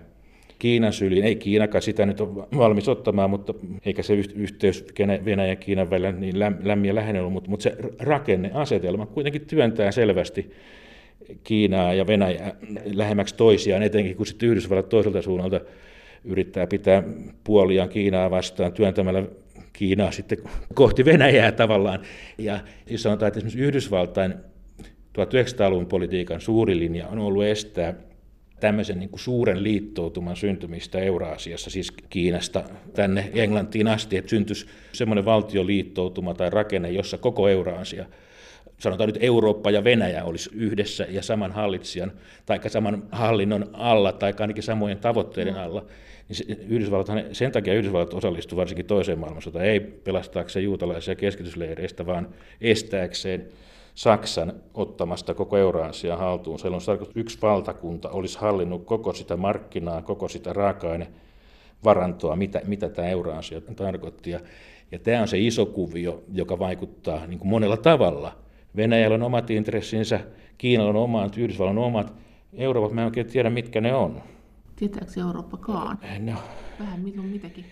[0.59, 1.25] Kiinan syliin.
[1.25, 3.53] Ei Kiinakaan sitä nyt ole valmis ottamaan, mutta
[3.85, 4.85] eikä se yhteys
[5.25, 9.91] Venäjän ja Kiinan välillä niin lämmin ja läheinen ollut, mutta, mutta se rakenneasetelma kuitenkin työntää
[9.91, 10.51] selvästi
[11.43, 15.61] Kiinaa ja Venäjää lähemmäksi toisiaan, etenkin kun sitten Yhdysvallat toiselta suunnalta
[16.23, 17.03] yrittää pitää
[17.43, 19.23] puoliaan Kiinaa vastaan työntämällä
[19.73, 20.37] Kiinaa sitten
[20.73, 21.99] kohti Venäjää tavallaan.
[22.37, 24.33] Ja jos sanotaan, että esimerkiksi Yhdysvaltain
[25.17, 27.93] 1900-luvun politiikan suuri linja on ollut estää
[28.59, 35.25] tämmöisen niin kuin suuren liittoutuman syntymistä Euraasiassa, siis Kiinasta tänne Englantiin asti, että syntyisi semmoinen
[35.25, 38.05] valtioliittoutuma tai rakenne, jossa koko Euraasia,
[38.79, 42.11] sanotaan nyt Eurooppa ja Venäjä olisi yhdessä ja saman hallitsijan,
[42.45, 45.59] tai saman hallinnon alla, tai ainakin samojen tavoitteiden mm.
[45.59, 45.85] alla.
[46.29, 52.29] Niin Yhdysvallat, sen takia Yhdysvallat osallistui varsinkin toiseen maailmansotaan, ei pelastaakseen juutalaisia keskitysleireistä, vaan
[52.61, 53.47] estääkseen
[53.97, 56.59] Saksan ottamasta koko Euraasia haltuun.
[56.59, 60.87] Siellä on yksi valtakunta olisi hallinnut koko sitä markkinaa, koko sitä raaka
[61.83, 64.31] varantoa, mitä, mitä tämä Euraasia tarkoitti.
[64.31, 64.39] Ja,
[64.91, 68.35] ja tämä on se iso kuvio, joka vaikuttaa niin kuin monella tavalla.
[68.75, 70.19] Venäjällä on omat intressinsä,
[70.57, 72.13] Kiinalla on omat, Yhdysvallan on omat.
[72.53, 74.21] Euroopat, mä en oikein tiedä, mitkä ne on.
[74.75, 75.99] Tietääkö Eurooppakaan?
[76.19, 76.33] No.
[76.79, 77.65] Vähän milloin mitäkin.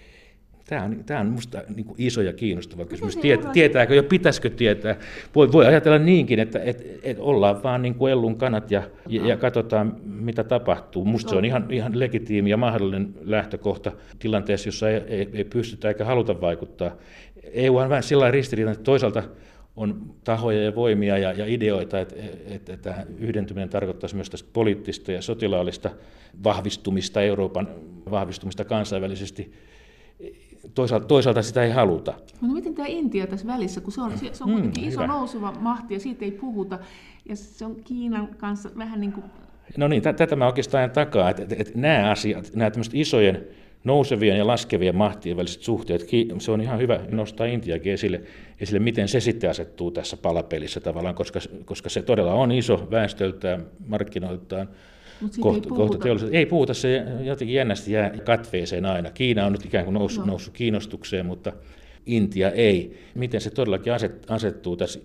[0.70, 3.18] Tämä on, tämä on minusta niin kuin iso ja kiinnostava kysymys.
[3.18, 4.96] Tiet, tietääkö ja pitäisikö tietää?
[5.36, 9.28] Voi, voi ajatella niinkin, että et, et ollaan vaan niin kuin ellun kanat ja, ja,
[9.28, 11.06] ja katsotaan, mitä tapahtuu.
[11.06, 15.88] Minusta se on ihan, ihan legitiimi ja mahdollinen lähtökohta tilanteessa, jossa ei, ei, ei pystytä
[15.88, 16.96] eikä haluta vaikuttaa.
[17.44, 19.24] EU on vähän sillä ristiriita, että toisaalta
[19.76, 22.16] on tahoja ja voimia ja, ja ideoita, että,
[22.48, 25.90] että, että yhdentyminen tarkoittaisi myös tästä poliittista ja sotilaallista
[26.44, 27.68] vahvistumista, Euroopan
[28.12, 29.52] vahvistumista kansainvälisesti
[30.76, 32.14] toisaalta, toisaalta sitä ei haluta.
[32.42, 35.14] No miten tämä Intia tässä välissä, kun se on, se on mm, iso hyvä.
[35.14, 36.80] nouseva mahti ja siitä ei puhuta,
[37.30, 39.24] ja se on Kiinan kanssa vähän niin kuin...
[39.78, 43.48] No niin, tätä mä oikeastaan takaa, että, että, että nämä asiat, nämä tämmöiset isojen
[43.84, 48.22] nousevien ja laskevien mahtien väliset suhteet, se on ihan hyvä nostaa Intiakin esille,
[48.60, 53.66] esille miten se sitten asettuu tässä palapelissä tavallaan, koska, koska se todella on iso väestöltään,
[53.88, 54.70] markkinoiltaan,
[55.40, 56.32] kohta, ei kohta teollisuus.
[56.32, 59.12] Ei puhuta, se jotenkin jännästi jää katveeseen aina.
[59.12, 60.32] Kiina on nyt ikään kuin noussut, no.
[60.32, 61.54] noussut kiinnostukseen, mutta
[62.06, 62.98] Intia ei.
[63.16, 63.94] Miten se todellakin
[64.28, 65.00] asettuu tässä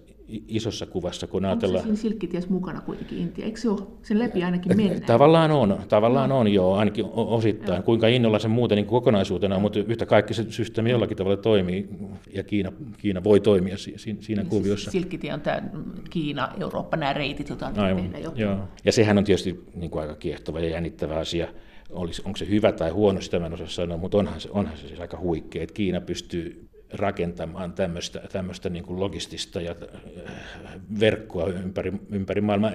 [0.49, 1.85] isossa kuvassa, kun ajatellaan...
[1.85, 3.45] Onko se silkkities mukana kuitenkin Intia?
[3.45, 3.81] Eikö se ole?
[4.03, 5.01] Sen läpi ainakin mennä?
[5.01, 6.39] Tavallaan on, tavallaan no.
[6.39, 7.77] on jo, ainakin osittain.
[7.77, 7.83] Joo.
[7.83, 11.89] Kuinka innolla se muuten niin kokonaisuutena on, mutta yhtä kaikki se systeemi jollakin tavalla toimii,
[12.35, 14.91] ja Kiina, Kiina voi toimia siinä, siinä niin kuviossa.
[14.91, 15.63] Siis silkkitie on tämä
[16.11, 18.33] Kiina, Eurooppa, nämä reitit, joita on Aivan, tehdä jo.
[18.37, 18.59] Joo.
[18.85, 21.49] Ja sehän on tietysti niin kuin aika kiehtova ja jännittävä asia.
[21.91, 24.77] Olisi, onko se hyvä tai huono, sitä mä en osaa sanoa, mutta onhan se, onhan
[24.77, 30.73] se siis aika huikea, että Kiina pystyy rakentamaan tämmöistä, tämmöistä niin kuin logistista ja äh,
[31.01, 32.73] verkkoa ympäri, ympäri maailmaa.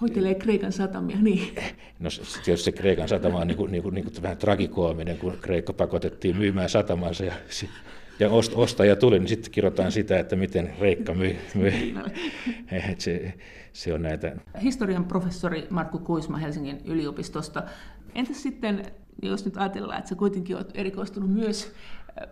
[0.00, 1.54] Hoitelee Kreikan satamia, niin.
[1.98, 2.10] No
[2.44, 5.72] tietysti se Kreikan satama on niin kuin, niin kuin, niin kuin vähän tragikoominen, kun Kreikka
[5.72, 7.34] pakotettiin myymään satamansa ja,
[8.18, 11.38] ja ostaja tuli, niin sitten kirjoitetaan sitä, että miten Kreikka myi.
[11.54, 11.94] myi.
[12.98, 13.34] se,
[13.72, 14.36] se on näitä.
[14.62, 17.62] Historian professori Markku Kuisma Helsingin yliopistosta.
[18.14, 18.82] Entäs sitten,
[19.22, 21.72] jos nyt ajatellaan, että sä kuitenkin olet erikoistunut myös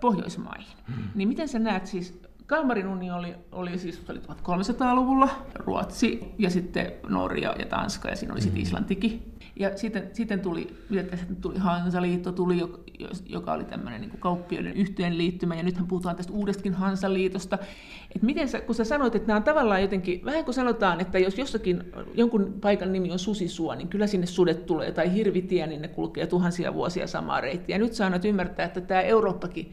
[0.00, 0.76] Pohjoismaihin.
[0.86, 1.04] Hmm.
[1.14, 6.92] Niin miten sä näet siis, Kalmarin uni oli, oli siis oli 1300-luvulla, Ruotsi ja sitten
[7.08, 8.66] Norja ja Tanska ja siinä oli sitten hmm.
[8.66, 9.34] Islantikin.
[9.56, 12.58] Ja sitten, sitten tuli, sitten tuli Hansaliitto, tuli,
[13.26, 17.58] joka oli tämmöinen niin kauppioiden yhteenliittymä, ja nythän puhutaan tästä uudestakin Hansaliitosta.
[18.16, 21.18] Et miten sä, kun sä sanoit, että nämä on tavallaan jotenkin, vähän kuin sanotaan, että
[21.18, 21.82] jos jossakin
[22.14, 26.26] jonkun paikan nimi on Susisua, niin kyllä sinne sudet tulee, tai Hirvitie, niin ne kulkee
[26.26, 27.76] tuhansia vuosia samaa reittiä.
[27.76, 29.72] Ja nyt sä annat ymmärtää, että tämä Eurooppakin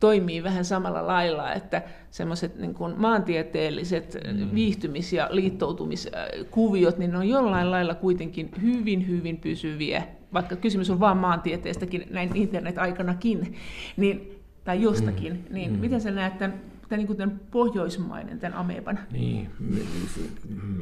[0.00, 4.50] toimii vähän samalla lailla, että semmoiset niin kuin maantieteelliset mm.
[4.54, 10.02] viihtymis- ja liittoutumiskuviot, niin ne on jollain lailla kuitenkin hyvin, hyvin pysyviä,
[10.32, 13.56] vaikka kysymys on vain maantieteestäkin näin internet-aikanakin,
[13.96, 15.54] niin, tai jostakin, mm.
[15.54, 15.78] niin mm.
[15.78, 18.98] miten sä näet tämän tämä niin tämän pohjoismainen, tämän ameban.
[19.12, 19.50] Niin,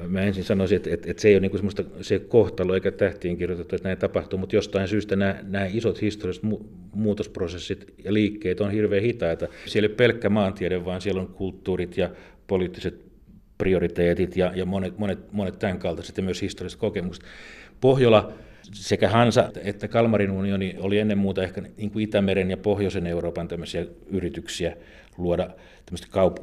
[0.08, 3.36] mä ensin sanoisin, että, että, että se ei ole niin kuin se kohtalo eikä tähtiin
[3.36, 6.44] kirjoitettu, että näin tapahtuu, mutta jostain syystä nämä, nämä isot historialliset
[6.94, 9.48] muutosprosessit ja liikkeet on hirveän hitaita.
[9.66, 12.10] Siellä ei ole pelkkä maantiede, vaan siellä on kulttuurit ja
[12.46, 13.12] poliittiset
[13.58, 17.24] prioriteetit ja, ja monet, monet, monet tämän kaltaiset ja myös historialliset kokemukset.
[17.80, 18.32] Pohjola
[18.72, 23.48] sekä Hansa että Kalmarin unioni oli ennen muuta ehkä niin kuin Itämeren ja Pohjoisen Euroopan
[23.48, 24.76] tämmöisiä yrityksiä
[25.18, 25.50] luoda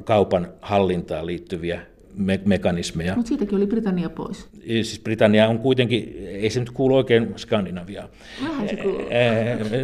[0.04, 1.80] kaupan hallintaan liittyviä
[2.14, 3.16] me- mekanismeja.
[3.16, 4.48] Mutta siitäkin oli Britannia pois.
[4.66, 8.08] Siis Britannia on kuitenkin, ei se nyt kuulu oikein Skandinaviaan.
[8.44, 9.02] Vähän se kuuluu.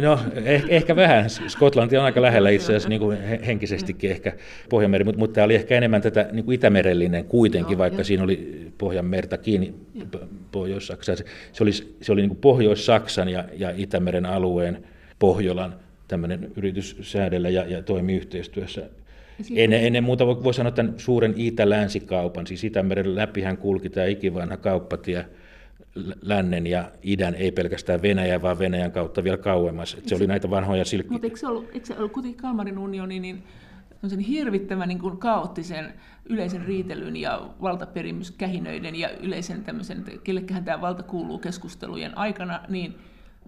[0.01, 1.29] No, ehkä, ehkä vähän.
[1.29, 4.33] Skotlanti on aika lähellä itse asiassa niin kuin henkisestikin ehkä
[4.69, 8.03] Pohjanmeri, mutta, mutta tämä oli ehkä enemmän tätä niin kuin itämerellinen kuitenkin, no, vaikka jo.
[8.03, 9.73] siinä oli Pohjanmerta kiinni
[10.51, 11.17] Pohjois-Saksaan.
[11.17, 14.83] Se, se oli, se oli niin kuin Pohjois-Saksan ja, ja Itämeren alueen
[15.19, 15.75] Pohjolan
[16.07, 18.89] tämmöinen yritys säädellä ja, ja toimii yhteistyössä
[19.55, 24.57] Ennen, ennen muuta voi, voi sanoa tämän suuren itä-länsikaupan, siis Itämeren läpihän kulki tämä ikivanha
[24.57, 25.25] kauppatie
[26.21, 29.91] lännen ja idän, ei pelkästään Venäjän, vaan Venäjän kautta vielä kauemmas.
[29.91, 31.11] se, se oli näitä vanhoja silkki...
[31.11, 33.43] Mutta eikö se ollut, eikö se ollut kuitenkin Kalmarin unioni, niin
[34.07, 35.93] sen hirvittävän niin kuin kaoottisen
[36.25, 42.95] yleisen riitelyn ja valtaperimyskähinöiden ja yleisen tämmöisen, kellekähän tämä valta kuuluu keskustelujen aikana, niin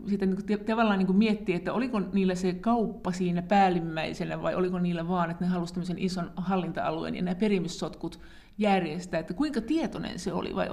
[0.08, 4.56] sitä niin kuin, tavallaan niin kuin miettiä, että oliko niillä se kauppa siinä päällimmäisenä vai
[4.56, 8.20] oliko niillä vaan, että ne halusivat ison hallinta-alueen ja nämä perimyssotkut
[8.58, 10.70] järjestää, että kuinka tietoinen se oli vai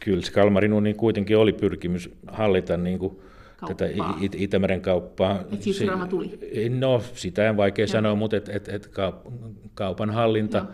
[0.00, 3.18] Kyllä se Kalmarin unioni kuitenkin oli pyrkimys hallita niin kuin
[3.66, 3.84] tätä
[4.20, 5.44] It- Itämeren kauppaa.
[5.52, 6.38] Et siis raha tuli?
[6.78, 7.92] No, sitä en vaikea Joo.
[7.92, 8.90] sanoa, mutta et, et, et
[9.74, 10.66] kaupan hallinta, Joo.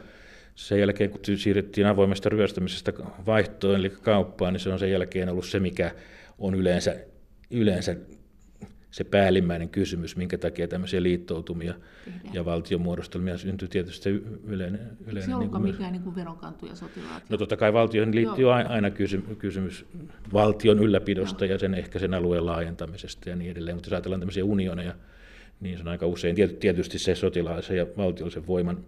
[0.55, 2.93] sen jälkeen kun siirryttiin avoimesta ryöstämisestä
[3.27, 5.91] vaihtoon, eli kauppaan, niin se on sen jälkeen ollut se, mikä
[6.39, 6.97] on yleensä
[7.51, 7.97] yleensä
[8.95, 12.35] se päällimmäinen kysymys, minkä takia tämmöisiä liittoutumia Tehdään.
[12.35, 14.11] ja valtiomuodostelmia syntyy tietysti se
[14.45, 14.81] yleinen...
[15.07, 17.23] yleinen se niin kuin mikään niin kuin veronkantu ja sotilaat?
[17.29, 18.53] No totta kai valtioon liittyy Joo.
[18.53, 19.87] aina kysymys, kysymys
[20.33, 21.53] valtion ylläpidosta Joo.
[21.53, 24.95] ja sen ehkä sen alueen laajentamisesta ja niin edelleen, mutta jos ajatellaan tämmöisiä unioneja,
[25.61, 28.85] niin se on aika usein tietysti se sotilaisen ja valtiollisen voiman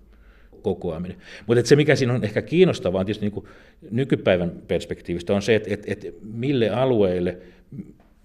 [0.63, 1.17] kokoaminen.
[1.47, 3.47] Mutta se, mikä siinä on ehkä kiinnostavaa tietysti niin kuin
[3.91, 7.39] nykypäivän perspektiivistä, on se, että, että, että mille alueille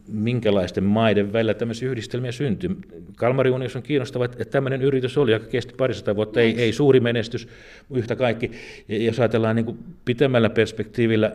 [0.07, 2.77] minkälaisten maiden välillä tämmöisiä yhdistelmiä syntyy.
[3.15, 6.99] Kalmarin unionissa on kiinnostavaa, että tämmöinen yritys oli, joka kesti parisataa vuotta, ei, ei suuri
[6.99, 7.47] menestys
[7.91, 8.51] yhtä kaikki.
[8.87, 11.31] Ja jos ajatellaan niin pitemmällä perspektiivillä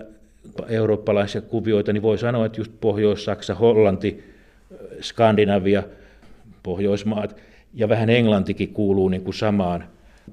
[0.68, 4.24] eurooppalaisia kuvioita, niin voi sanoa, että just Pohjois-Saksa, Hollanti,
[5.00, 5.82] Skandinavia,
[6.62, 7.36] Pohjoismaat
[7.74, 9.84] ja vähän Englantikin kuuluu niin kuin samaan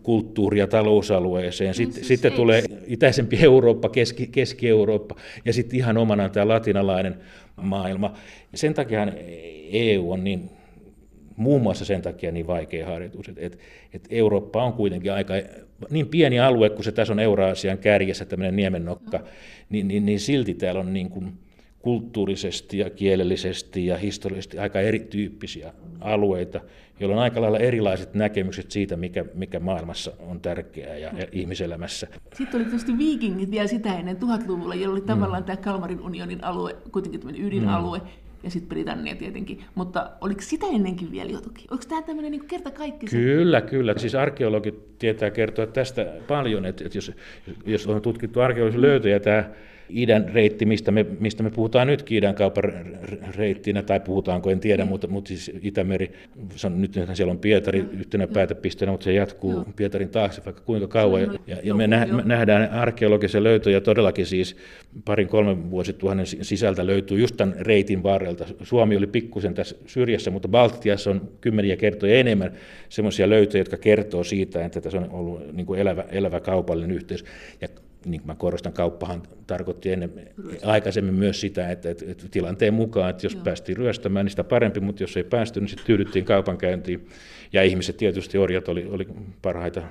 [0.04, 1.74] kulttuuri- ja talousalueeseen.
[1.74, 7.16] Sitten, siis sitten tulee itäisempi Eurooppa, Keski, Keski-Eurooppa ja sitten ihan omana tämä latinalainen
[7.62, 8.14] maailma.
[8.56, 9.08] Sen takia
[9.72, 10.50] EU on niin,
[11.36, 13.58] muun muassa sen takia niin vaikea harjoitus, että, että,
[13.94, 15.34] että Eurooppa on kuitenkin aika
[15.90, 19.20] niin pieni alue, kun se tässä on Euraasian kärjessä, tämmöinen niemennokka,
[19.70, 21.34] niin, niin, niin silti täällä on niin kuin
[21.84, 26.62] kulttuurisesti ja kielellisesti ja historiallisesti aika erityyppisiä alueita,
[27.00, 32.08] joilla on aika lailla erilaiset näkemykset siitä, mikä, mikä maailmassa on tärkeää ja, ja ihmiselämässä.
[32.34, 35.08] Sitten oli tietysti viikingit vielä sitä ennen 1000-luvulla, jolloin oli mm.
[35.08, 35.46] tavallaan mm.
[35.46, 38.08] tämä Kalmarin unionin alue, kuitenkin tämmöinen ydinalue, mm
[38.43, 39.63] ja sitten Britannia tietenkin.
[39.76, 41.65] Mutta oliko sitä ennenkin vielä jotakin?
[41.72, 43.06] Onko tämä tämmöinen niin kerta kaikki?
[43.06, 43.93] Kyllä, kyllä.
[43.98, 47.12] Siis arkeologit tietää kertoa tästä paljon, että, että jos,
[47.65, 49.50] jos on tutkittu arkeologisia löytöjä, tämä
[49.96, 52.64] idän reitti, mistä me, mistä me puhutaan nytkin idän kaupan
[53.36, 54.90] reittinä, tai puhutaanko, en tiedä, mm.
[54.90, 56.12] mutta, mutta siis Itämeri,
[56.56, 58.00] se on, nyt siellä on Pietari mm.
[58.00, 59.66] yhtenä päätepisteenä, mutta se jatkuu Joo.
[59.76, 61.22] Pietarin taakse vaikka kuinka kauan.
[61.22, 64.58] Ja, ja, ja me, nä, me nähdään arkeologisia löytöjä todellakin siis
[65.06, 68.46] parin kolmen vuosituhannen sisältä löytyy just tämän reitin varrelta.
[68.64, 72.52] Suomi oli pikkusen tässä syrjässä, mutta Baltiassa on kymmeniä kertoja enemmän
[72.90, 77.26] semmoisia löytöjä, jotka kertoo siitä, että tässä on ollut niin kuin elävä, elävä kaupallinen yhteys.
[77.62, 77.68] Ja
[78.06, 80.32] niin kuin mä korostan, kauppahan tarkoitti ennen,
[80.66, 83.44] aikaisemmin myös sitä, että, että, että tilanteen mukaan, että jos Joo.
[83.44, 87.08] päästiin ryöstämään, niin sitä parempi, mutta jos ei päästy, niin sitten tyydyttiin kaupankäyntiin.
[87.54, 89.08] Ja ihmiset tietysti, orjat oli, oli
[89.42, 89.82] parhaita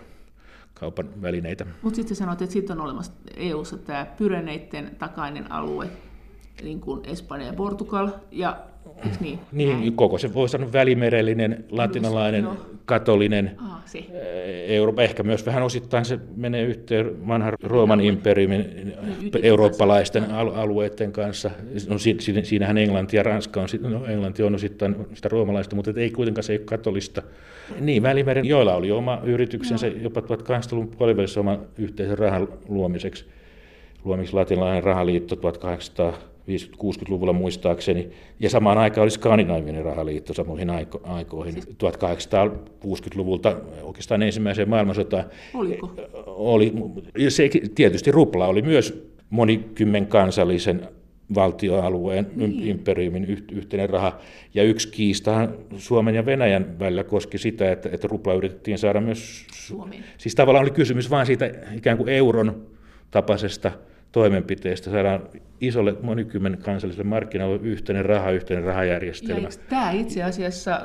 [0.75, 1.67] kaupan välineitä.
[1.83, 5.89] Mutta sitten sanoit, että sitten on olemassa EU-ssa tämä Pyreneiden takainen alue,
[6.63, 8.72] niin kuin Espanja ja Portugal, ja
[9.21, 9.39] niin?
[9.53, 12.57] Niin, koko se voi sanoa välimerellinen, latinalainen, no.
[12.85, 13.83] katolinen ah,
[14.67, 15.03] Eurooppa.
[15.03, 18.93] Ehkä myös vähän osittain se menee yhteen vanhan Rooman imperiumin
[19.43, 21.51] eurooppalaisten alueiden kanssa.
[21.89, 21.97] No,
[22.43, 26.53] siinähän Englanti ja Ranska on, no, Englanti on osittain sitä roomalaista, mutta ei kuitenkaan se
[26.53, 27.23] ei katolista.
[27.81, 29.93] Niin, Välimeren, joilla oli oma yrityksensä no.
[30.03, 33.25] jopa 1800-luvun puolivälissä oman yhteisen rahan luomiseksi.
[34.05, 41.53] Luomiksi latinalainen rahaliitto 1800 50-60-luvulla muistaakseni, ja samaan aikaan oli skandinaavinen rahaliitto samoihin aiko- aikoihin,
[41.53, 41.67] siis...
[41.67, 45.25] 1860-luvulta oikeastaan ensimmäiseen maailmansotaan.
[45.55, 45.93] Oliko?
[46.27, 46.73] Oli,
[47.29, 50.89] se, tietysti rupla oli myös monikymmen kansallisen
[51.35, 52.69] valtioalueen niin.
[52.69, 54.19] imperiumin yhteinen raha.
[54.55, 59.47] Ja yksi kiistahan Suomen ja Venäjän välillä koski sitä, että, että rupla yritettiin saada myös...
[59.53, 60.05] Suomeen.
[60.19, 62.67] Siis tavallaan oli kysymys vain siitä ikään kuin euron
[63.11, 63.73] tapaisesta
[64.13, 65.29] toimenpiteestä, saadaan
[65.63, 69.49] isolle monikymmen kansalliselle markkinalle yhteinen raha, yhteinen rahajärjestelmä.
[69.49, 70.81] Ja tämä itse asiassa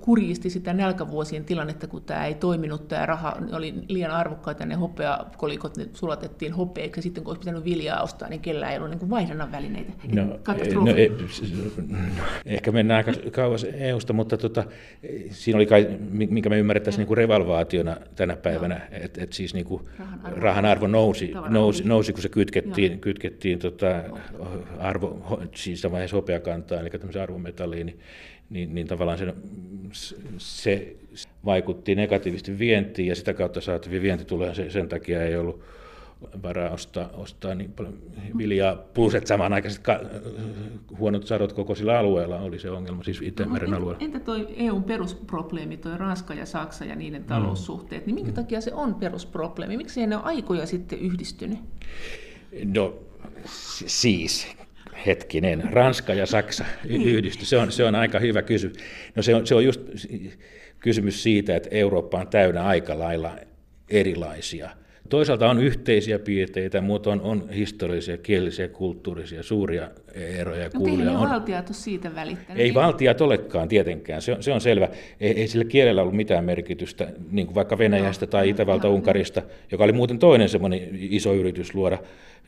[0.00, 5.76] kurjisti sitä nälkävuosien tilannetta, kun tämä ei toiminut, tämä raha oli liian arvokkaita, ne hopeakolikot
[5.76, 9.10] ne sulatettiin hopeaksi, ja sitten kun olisi pitänyt viljaa ostaa, niin kellään ei ollut niin
[9.10, 9.92] vaihdannan välineitä.
[10.14, 10.32] No, no,
[10.84, 10.92] no,
[12.46, 14.64] ehkä mennään aika kauas EUsta, mutta tota,
[15.30, 19.82] siinä oli kai, minkä me ymmärrettäisiin niin revalvaationa tänä päivänä, että et siis niin kuin
[19.98, 23.89] rahan, arvo, rahan arvo nousi, nousi, nousi, kun se kytkettiin, kytkettiin tota
[24.78, 27.98] arvo, siis vaiheessa hopeakantaa, eli tämmöisen arvometalliin, niin,
[28.50, 29.34] niin, niin tavallaan se,
[30.38, 30.96] se
[31.44, 35.62] vaikutti negatiivisesti vientiin ja sitä kautta saatavia vientituloja sen, sen takia ei ollut
[36.42, 37.98] varaa ostaa, ostaa niin paljon
[38.38, 40.00] viljaa, plus että samanaikaiset ka-
[40.98, 44.04] huonot sadot koko sillä alueella oli se ongelma, siis Itämeren no, alueella.
[44.04, 48.34] Entä tuo EUn perusprobleemi, tuo Ranska ja Saksa ja niiden taloussuhteet, niin minkä mm.
[48.34, 49.76] takia se on perusprobleemi?
[49.76, 51.58] Miksi ne ole aikoja sitten yhdistynyt?
[52.64, 52.94] No
[53.86, 54.46] siis,
[55.06, 57.02] hetkinen, Ranska ja Saksa niin.
[57.02, 58.76] yhdisty, se on, se on aika hyvä kysymys.
[59.16, 59.80] No se on, se on just
[60.80, 63.36] kysymys siitä, että Eurooppa on täynnä aika lailla
[63.88, 64.70] erilaisia
[65.10, 70.64] Toisaalta on yhteisiä piirteitä, mutta on, on historiallisia, kielisiä, kulttuurisia, suuria eroja.
[70.64, 71.18] No kuulia.
[71.18, 72.62] on valtiat ole siitä välittänyt.
[72.62, 74.88] Ei valtiat olekaan tietenkään, se on, se on selvä.
[75.20, 79.84] Ei, ei sillä kielellä ollut mitään merkitystä, niin kuin vaikka Venäjästä no, tai Itävalta-Unkarista, joka
[79.84, 81.98] oli muuten toinen semmoinen iso yritys luoda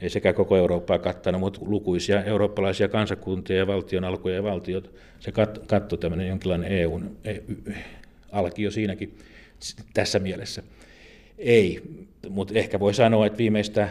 [0.03, 4.95] ei sekä koko Eurooppaa kattanut, mutta lukuisia eurooppalaisia kansakuntia ja valtion alkuja ja valtiot.
[5.21, 7.35] Se kat, katsoi tämmöinen jonkinlainen EUn e,
[8.33, 9.19] alkio siinäkin
[9.95, 10.63] tässä mielessä.
[11.43, 11.81] Ei,
[12.29, 13.91] mutta ehkä voi sanoa, että viimeistään,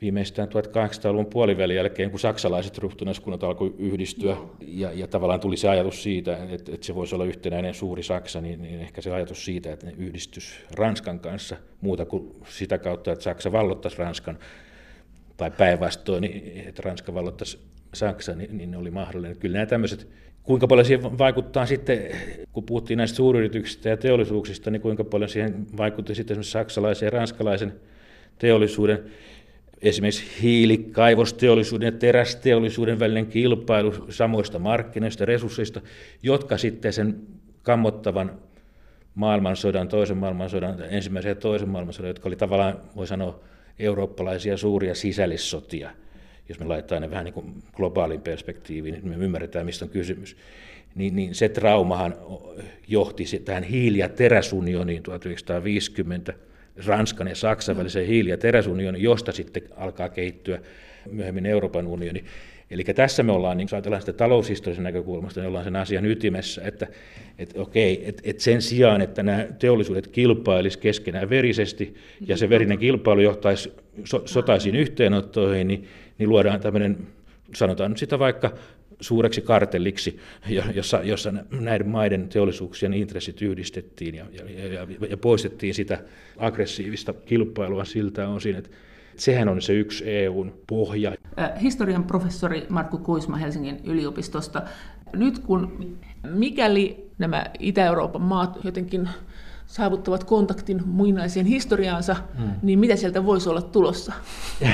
[0.00, 6.02] viimeistään 1800-luvun puolivälin jälkeen, kun saksalaiset ruhtinaskunnat alkoi yhdistyä ja, ja tavallaan tuli se ajatus
[6.02, 9.72] siitä, että, että se voisi olla yhtenäinen suuri Saksa, niin, niin ehkä se ajatus siitä,
[9.72, 14.38] että ne yhdistys Ranskan kanssa muuta kuin sitä kautta, että Saksa vallottaisi Ranskan,
[15.36, 17.58] tai päinvastoin, niin, että Ranska vallottaisi
[17.94, 19.38] Saksa, niin, niin ne oli mahdollinen.
[19.38, 20.08] Kyllä nämä tämmöiset
[20.42, 21.98] Kuinka paljon siihen vaikuttaa sitten,
[22.52, 27.10] kun puhuttiin näistä suuryrityksistä ja teollisuuksista, niin kuinka paljon siihen vaikutti sitten esimerkiksi saksalaisen ja
[27.10, 27.74] ranskalaisen
[28.38, 29.02] teollisuuden,
[29.82, 35.80] esimerkiksi hiilikaivosteollisuuden ja terästeollisuuden välinen kilpailu samoista markkinoista ja resursseista,
[36.22, 37.20] jotka sitten sen
[37.62, 38.38] kammottavan
[39.14, 43.40] maailmansodan, toisen maailmansodan, ensimmäisen ja toisen maailmansodan, jotka oli tavallaan, voi sanoa,
[43.78, 45.90] eurooppalaisia suuria sisällissotia–
[46.48, 50.36] jos me laitetaan ne vähän niin kuin globaalin perspektiiviin, niin me ymmärretään, mistä on kysymys.
[50.94, 52.14] Niin, niin se traumahan
[52.88, 56.34] johti tähän hiili- ja teräsunioniin 1950,
[56.86, 60.60] Ranskan ja Saksan väliseen hiili- ja teräsunioniin, josta sitten alkaa kehittyä
[61.10, 62.24] myöhemmin Euroopan unioni.
[62.70, 66.86] Eli tässä me ollaan, niin ajatellaan sitä taloushistorian näkökulmasta, niin ollaan sen asian ytimessä, että,
[67.38, 71.94] että okei, että, että sen sijaan, että nämä teollisuudet kilpailisi keskenään verisesti,
[72.26, 73.72] ja se verinen kilpailu johtaisi
[74.04, 77.06] so, sotaisiin yhteenottoihin, niin, niin luodaan tämmöinen,
[77.54, 78.52] sanotaan nyt sitä vaikka
[79.00, 80.18] suureksi kartelliksi,
[80.74, 86.04] jossa, jossa näiden maiden teollisuuksien intressit yhdistettiin ja, ja, ja, ja poistettiin sitä
[86.36, 88.70] aggressiivista kilpailua siltä osin, että
[89.18, 91.12] Sehän on se yksi EUn pohja.
[91.62, 94.62] Historian professori Markku Kuisma Helsingin yliopistosta.
[95.12, 95.96] Nyt kun
[96.30, 99.08] mikäli nämä Itä-Euroopan maat jotenkin
[99.68, 102.50] saavuttavat kontaktin muinaiseen historiaansa, hmm.
[102.62, 104.12] niin mitä sieltä voisi olla tulossa?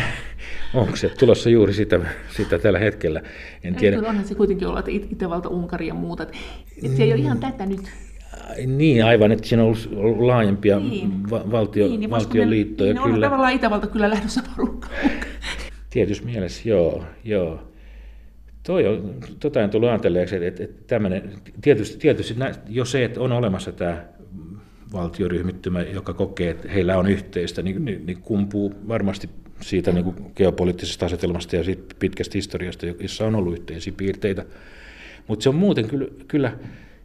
[0.74, 2.00] Onko se tulossa juuri sitä,
[2.36, 3.22] sitä tällä hetkellä?
[3.64, 3.98] En tiedä.
[3.98, 6.22] Onhan se kuitenkin olla, että Itävalta, Unkari ja muuta.
[6.22, 7.80] Että se ei ole ihan tätä nyt.
[8.66, 11.30] Niin, aivan, että siinä on ollut, ollut laajempia niin.
[11.30, 12.94] va- valtio, niin, niin valtioliittoja.
[12.94, 13.14] Niin, kyllä.
[13.14, 14.94] on tavallaan Itävalta kyllä lähdössä porukkaan.
[15.90, 17.62] Tietysti mielessä, joo, joo.
[18.62, 22.34] Toi on, tota en tullut ajatelleeksi, että, että tämmöinen, tietysti, tietysti
[22.68, 24.04] jo se, että on olemassa tämä
[24.94, 29.28] valtioryhmittymä, joka kokee, että heillä on yhteistä, niin, niin, niin kumpuu varmasti
[29.60, 34.44] siitä niin kuin geopoliittisesta asetelmasta ja siitä pitkästä historiasta, jossa on ollut yhteisiä piirteitä.
[35.26, 36.52] Mutta se on muuten kyllä, kyllä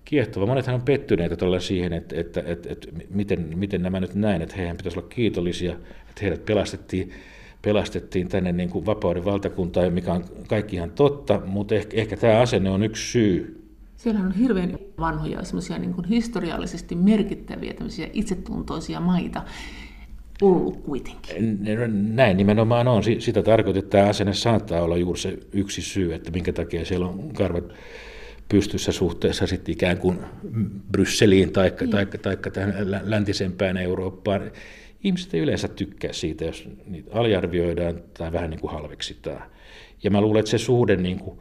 [0.06, 0.46] kiehtova.
[0.46, 4.56] Monethan on pettyneitä tuolla siihen, että, että, että, että miten, miten nämä nyt näin, että
[4.56, 5.72] heidän pitäisi olla kiitollisia,
[6.10, 7.12] että heidät pelastettiin,
[7.62, 12.40] pelastettiin tänne niin kuin vapauden valtakuntaan, mikä on kaikki ihan totta, mutta ehkä, ehkä tämä
[12.40, 13.69] asenne on yksi syy.
[14.00, 17.74] Siellä on hirveän vanhoja, semmoisia niin historiallisesti merkittäviä,
[18.14, 19.44] itsetuntoisia maita,
[20.42, 21.60] ollut kuitenkin.
[22.16, 23.04] Näin nimenomaan on.
[23.20, 27.08] Sitä tarkoittaa, että tämä asenne saattaa olla juuri se yksi syy, että minkä takia siellä
[27.08, 27.74] on karvat
[28.50, 30.20] pystyssä suhteessa sitten ikään kuin
[30.92, 31.90] Brysseliin tai niin.
[31.90, 34.52] taikka, taikka tähän läntisempään Eurooppaan.
[35.04, 39.42] Ihmiset ei yleensä tykkää siitä, jos niitä aliarvioidaan tai vähän niin kuin halveksitaan.
[40.04, 41.40] Ja mä luulen, että se suhde, niin kuin,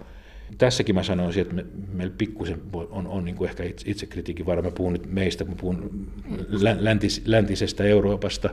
[0.59, 4.63] tässäkin mä sanoisin, että me, meillä pikkusen on, on niin kuin ehkä itsekritiikin vara.
[4.63, 6.07] Mä puhun nyt meistä, mä puhun
[6.79, 8.51] läntis, läntisestä Euroopasta,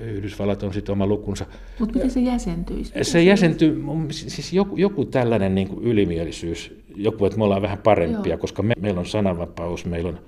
[0.00, 1.46] Yhdysvallat on sitten oma lukunsa.
[1.78, 2.92] Mutta miten se jäsentyisi?
[2.92, 7.78] Se, se jäsentyy, siis joku, joku tällainen niin kuin ylimielisyys, joku, että me ollaan vähän
[7.78, 8.38] parempia, Joo.
[8.38, 10.20] koska me, meillä on sananvapaus, meillä on,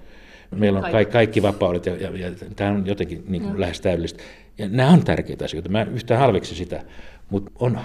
[0.51, 4.23] meillä on kaikki, kaikki vapaudet ja, ja, ja tämä on jotenkin niin kuin lähes täydellistä.
[4.59, 6.85] Ja nämä on tärkeitä asioita, mä yhtään halveksi sitä,
[7.31, 7.79] mutta on,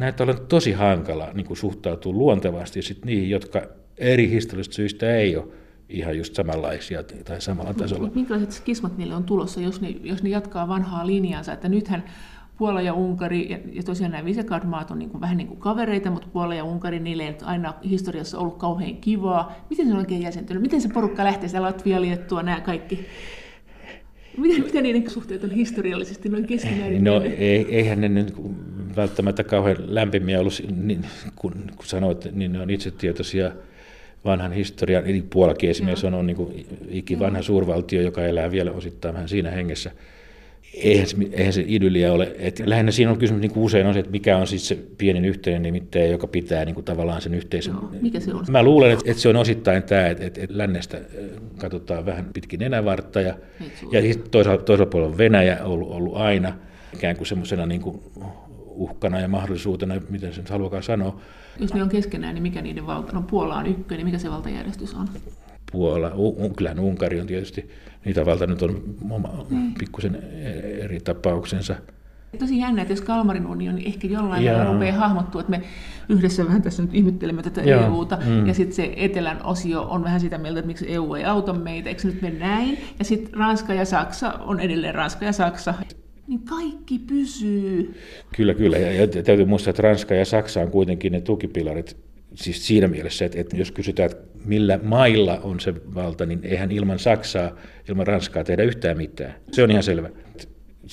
[0.00, 3.62] näitä on tosi hankala niin kuin suhtautua luontevasti sit niihin, jotka
[3.98, 5.48] eri historiallisista syistä ei ole
[5.88, 8.10] ihan just samanlaisia tai samalla tasolla.
[8.14, 12.04] Minkälaiset skismat niille on tulossa, jos ne, jos ne jatkaa vanhaa linjaansa, että nythän
[12.58, 16.10] Puola ja Unkari, ja, ja tosiaan nämä Visegrad-maat on niin kuin, vähän niin kuin kavereita,
[16.10, 19.52] mutta Puola ja Unkari, niille ei aina historiassa ollut kauhean kivaa.
[19.70, 20.62] Miten se on oikein jäsentynyt?
[20.62, 23.06] Miten se porukka lähtee, se Latvia, Liettua, nämä kaikki?
[24.36, 27.04] Miten, miten niiden suhteet on historiallisesti noin keskinäin?
[27.04, 28.34] No ei, eihän ne nyt
[28.96, 31.06] välttämättä kauhean lämpimiä ollut, niin,
[31.36, 33.52] kun, kun sanoit, niin ne on itsetietoisia
[34.24, 39.14] vanhan historian, eli Puolakin esimerkiksi on, on niin kuin ikivanha suurvaltio, joka elää vielä osittain
[39.14, 39.90] vähän siinä hengessä.
[40.74, 42.36] Eihän se, eihän se idylliä ole.
[42.38, 44.78] Et lähinnä siinä on kysymys niin kuin usein on se, että mikä on siis se
[44.98, 47.74] pienin yhteinen nimittäjä, joka pitää niin kuin tavallaan sen yhteisön.
[47.74, 48.44] No, mikä se on?
[48.50, 51.00] Mä luulen, että, että se on osittain tämä, että, että, että lännestä
[51.58, 53.34] katsotaan vähän pitkin enävartta ja,
[53.92, 54.00] ja
[54.30, 56.52] toisaalta, toisaalta puolella on Venäjä ollut, ollut aina
[56.94, 58.00] ikään kuin semmoisena niin kuin
[58.66, 61.20] uhkana ja mahdollisuutena, miten se nyt haluakaan sanoa.
[61.58, 63.12] Jos ne on keskenään, niin mikä niiden valta?
[63.12, 65.08] No Puola on ykkönen, niin mikä se valtajärjestys on?
[65.70, 67.70] Puola, U- kyllähän Unkari on tietysti,
[68.04, 69.74] niitä valta nyt on oma, mm.
[69.74, 70.22] pikkusen
[70.80, 71.76] eri tapauksensa.
[72.38, 75.62] Tosi jännä, että jos Kalmarin unioni ehkä jollain lailla rupeaa hahmottua, että me
[76.08, 77.86] yhdessä vähän tässä nyt ihmettelemme tätä Jaa.
[77.86, 78.46] EUta, mm.
[78.46, 81.88] ja sitten se etelän osio on vähän sitä mieltä, että miksi EU ei auta meitä,
[81.88, 82.78] eikö nyt mene näin?
[82.98, 85.74] Ja sitten Ranska ja Saksa on edelleen Ranska ja Saksa
[86.26, 87.94] niin kaikki pysyy.
[88.36, 88.78] Kyllä, kyllä.
[88.78, 91.96] Ja, ja täytyy muistaa, että Ranska ja Saksa on kuitenkin ne tukipilarit
[92.34, 96.72] siis siinä mielessä, että, että jos kysytään, että millä mailla on se valta, niin eihän
[96.72, 97.56] ilman Saksaa,
[97.88, 99.34] ilman Ranskaa tehdä yhtään mitään.
[99.52, 100.10] Se on ihan selvä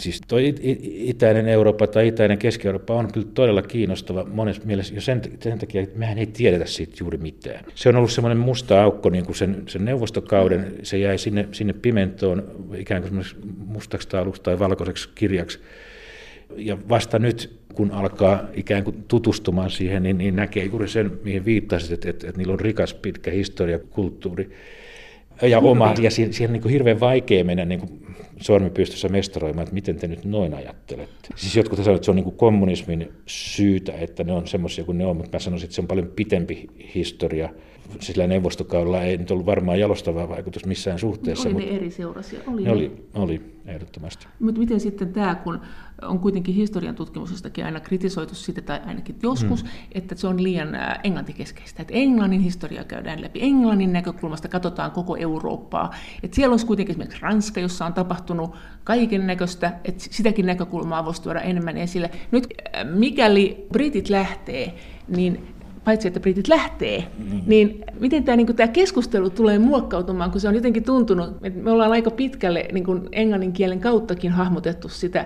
[0.02, 0.40] siis tuo
[0.82, 5.82] itäinen Eurooppa tai itäinen Keski-Eurooppa on kyllä todella kiinnostava monessa mielessä jo sen, sen takia,
[5.82, 7.66] että mehän ei tiedetä siitä juuri mitään.
[7.76, 11.74] Se on ollut semmoinen musta aukko niin kuin sen, sen neuvostokauden, se jäi sinne, sinne
[11.74, 13.26] pimentoon ikään kuin
[13.58, 15.60] mustaksi tauluksi tai valkoiseksi kirjaksi.
[16.56, 21.46] Ja vasta nyt, kun alkaa ikään kuin tutustumaan siihen, niin, niin näkee juuri sen, mihin
[21.46, 24.50] viittasit, että, että, että niillä on rikas pitkä historia, kulttuuri
[25.42, 28.08] ja oma, ja siihen, siihen niin kuin hirveän vaikea mennä niin kuin
[28.42, 31.28] sormipystyssä mestaroimaan, että miten te nyt noin ajattelette.
[31.36, 34.98] Siis jotkut sanovat, että se on niin kuin kommunismin syytä, että ne on semmoisia kuin
[34.98, 37.50] ne on, mutta mä sanoisin, että se on paljon pitempi historia
[38.00, 41.50] sillä neuvostokaudella ei nyt ollut varmaan jalostavaa vaikutus missään suhteessa.
[41.50, 42.40] Oli mutta ne eri seurasia.
[42.48, 44.28] Oli, ne oli, oli ehdottomasti.
[44.40, 45.60] Mutta miten sitten tämä, kun
[46.02, 49.72] on kuitenkin historian tutkimuksestakin aina kritisoitu sitä, tai ainakin joskus, hmm.
[49.92, 50.70] että se on liian
[51.04, 51.82] englantikeskeistä.
[51.82, 53.40] Että Englannin historia käydään läpi.
[53.44, 55.94] Englannin näkökulmasta katsotaan koko Eurooppaa.
[56.24, 61.22] Että siellä olisi kuitenkin esimerkiksi Ranska, jossa on tapahtunut kaiken näköistä, että sitäkin näkökulmaa voisi
[61.22, 62.12] tuoda enemmän esille.
[62.32, 62.48] Nyt
[62.84, 64.74] mikäli britit lähtee,
[65.08, 65.48] niin
[65.84, 67.42] paitsi että britit lähtee, mm.
[67.46, 71.72] niin miten tämä, niin tämä keskustelu tulee muokkautumaan, kun se on jotenkin tuntunut, että me
[71.72, 75.26] ollaan aika pitkälle niin kuin englannin kielen kauttakin hahmotettu sitä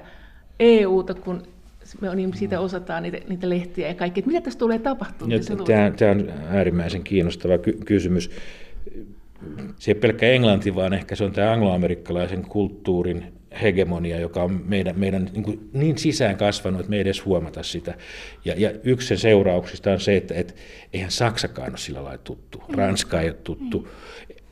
[0.60, 1.44] EUta, kun
[2.02, 4.24] me niin siitä osataan niitä, niitä lehtiä ja kaikki.
[4.26, 5.42] Mitä tässä tulee tapahtumaan?
[5.66, 8.32] Tämä, tämä on äärimmäisen kiinnostava ky- kysymys.
[9.80, 15.00] Se ei pelkkä englanti, vaan ehkä se on tämä angloamerikkalaisen kulttuurin hegemonia, joka on meidän,
[15.00, 17.94] meidän niin, kuin niin sisään kasvanut, että me ei edes huomata sitä.
[18.46, 20.56] Ja, ja yksi sen seurauksista on se, että et,
[20.94, 23.88] eihän Saksakaan ole sillä lailla tuttu, Ranska ei ole tuttu,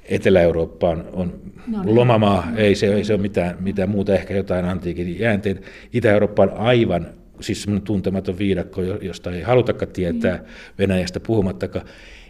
[0.10, 1.96] Etelä-Eurooppa on, no niin.
[1.96, 5.62] lomamaa, ei se, ei se ole mitään, mitään muuta, ehkä jotain antiikin jäänteitä.
[5.94, 7.08] Itä-Eurooppa on aivan
[7.42, 10.44] siis semmoinen tuntematon viidakko, josta ei halutakaan tietää, mm.
[10.80, 11.86] Venäjästä puhumattakaan.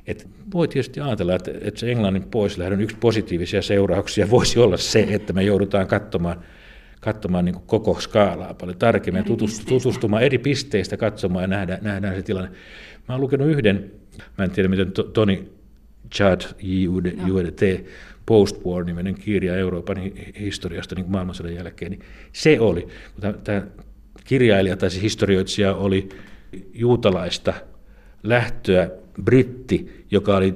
[0.08, 5.08] Et voi tietysti ajatella, että, että se Englannin poislähdön yksi positiivisia seurauksia voisi olla se,
[5.10, 6.44] että me joudutaan katsomaan
[7.00, 12.22] katsomaan niin koko skaalaa paljon tarkemmin, eri tutustumaan eri pisteistä katsomaan ja nähdään, nähdään se
[12.22, 12.50] tilanne.
[13.08, 13.92] Mä olen lukenut yhden,
[14.38, 15.50] mä en tiedä miten Toni
[16.12, 16.42] Chad
[17.28, 17.62] JUDT,
[18.26, 19.98] Post-War-niminen kirja Euroopan
[20.40, 22.02] historiasta niin maailmansodan jälkeen, niin
[22.34, 23.62] se oli, kun tämä
[24.24, 26.10] kirjailija tai se historioitsija oli
[26.74, 27.54] juutalaista
[28.24, 28.90] lähtöä
[29.24, 30.56] britti, joka oli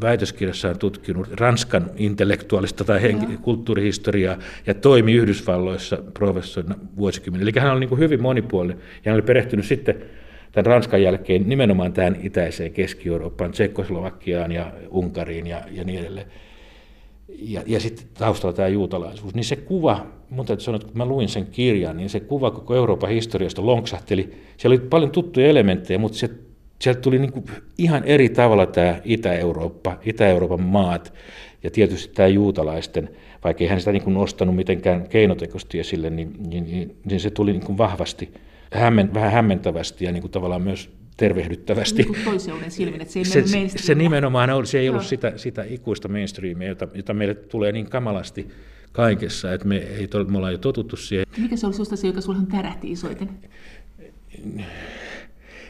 [0.00, 7.48] väitöskirjassaan tutkinut Ranskan intellektuaalista tai henki- kulttuurihistoriaa ja toimi Yhdysvalloissa professorina vuosikymmenen.
[7.48, 10.02] Eli hän oli niin hyvin monipuolinen ja hän oli perehtynyt sitten
[10.52, 16.26] tämän Ranskan jälkeen nimenomaan tähän itäiseen Keski-Eurooppaan, Tsekkoslovakiaan ja Unkariin ja, ja niin edelleen.
[17.28, 19.34] Ja, ja sitten taustalla tämä juutalaisuus.
[19.34, 22.50] Niin se kuva, mun täytyy sanoa, että kun mä luin sen kirjan, niin se kuva
[22.50, 24.34] koko Euroopan historiasta lonksahteli.
[24.56, 26.30] Siellä oli paljon tuttuja elementtejä, mutta se
[26.80, 27.44] sieltä tuli niin kuin
[27.78, 31.12] ihan eri tavalla tämä Itä-Eurooppa, Itä-Euroopan maat
[31.62, 33.10] Ja tietysti tämä juutalaisten,
[33.44, 37.30] vaikka ei hän sitä niin kuin nostanut mitenkään keinotekoisesti esille, niin, niin, niin, niin se
[37.30, 38.32] tuli niin kuin vahvasti,
[38.72, 42.02] hämmen, vähän hämmentävästi ja niin kuin tavallaan myös tervehdyttävästi.
[42.02, 46.08] Niin silmin, että se, ei se, se nimenomaan oli, se ei ollut sitä, sitä ikuista
[46.08, 48.46] mainstreamia, jota, jota meille tulee niin kamalasti
[48.92, 51.26] kaikessa, että me, ei, me ollaan jo totuttu siihen.
[51.38, 53.28] Mikä se oli sinusta se, joka sinulle tärähti isoiten?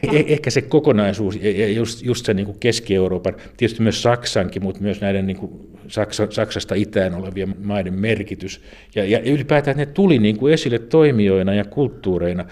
[0.03, 4.81] Eh, ehkä se kokonaisuus ja just, just se niin kuin Keski-Euroopan, tietysti myös Saksankin, mutta
[4.81, 5.51] myös näiden niin kuin
[5.87, 8.61] Saksa, Saksasta itään olevien maiden merkitys.
[8.95, 12.45] Ja, ja ylipäätään ne tuli niin kuin esille toimijoina ja kulttuureina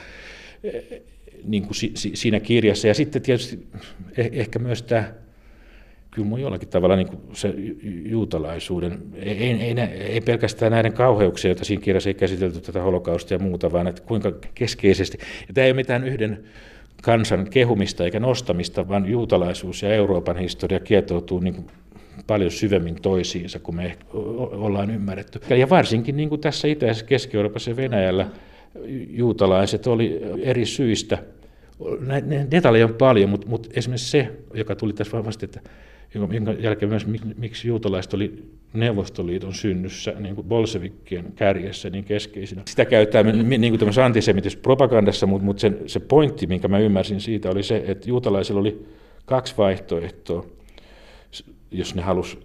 [1.43, 2.88] niin kuin si, si, siinä kirjassa.
[2.88, 3.68] Ja sitten tietysti
[4.18, 5.14] eh, ehkä myös tämä
[6.12, 7.53] kyllä mun jollakin tavalla niin kuin se
[8.05, 13.43] juutalaisuuden, ei, ei, ei, pelkästään näiden kauheuksia, joita siinä kirjassa ei käsitelty tätä holokaustia ja
[13.43, 16.43] muuta, vaan että kuinka keskeisesti, ja tämä ei ole mitään yhden
[17.01, 21.68] kansan kehumista eikä nostamista, vaan juutalaisuus ja Euroopan historia kietoutuu niin kuin
[22.28, 25.55] paljon syvemmin toisiinsa kuin me ollaan ymmärretty.
[25.55, 28.28] Ja varsinkin niin kuin tässä itäisessä Keski-Euroopassa ja Venäjällä
[29.10, 31.18] juutalaiset oli eri syistä.
[32.00, 35.62] Näitä detaljeja on paljon, mutta, mutta esimerkiksi se, joka tuli tässä vahvasti, että
[36.14, 37.08] jonka jälkeen myös
[37.38, 38.44] miksi juutalaiset oli
[38.74, 42.62] Neuvostoliiton synnyssä niin kuin bolsevikkien kärjessä niin keskeisinä.
[42.66, 47.50] Sitä käytetään niin kuin tämmöisessä propagandassa, mutta, mutta se, se pointti, minkä mä ymmärsin siitä,
[47.50, 48.86] oli se, että juutalaisilla oli
[49.26, 50.46] kaksi vaihtoehtoa,
[51.72, 52.38] jos ne halusi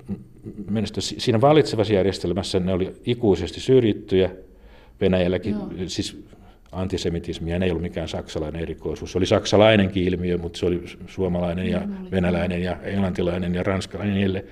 [0.70, 1.00] menestyä.
[1.00, 4.30] Siinä valitsevassa järjestelmässä ne oli ikuisesti syrjittyjä,
[5.00, 5.70] Venäjälläkin, Joo.
[5.86, 6.24] siis
[6.72, 9.12] antisemitismiä ei ollut mikään saksalainen erikoisuus.
[9.12, 14.42] Se oli saksalainenkin ilmiö, mutta se oli suomalainen ja venäläinen ja englantilainen ja ranskalainen niin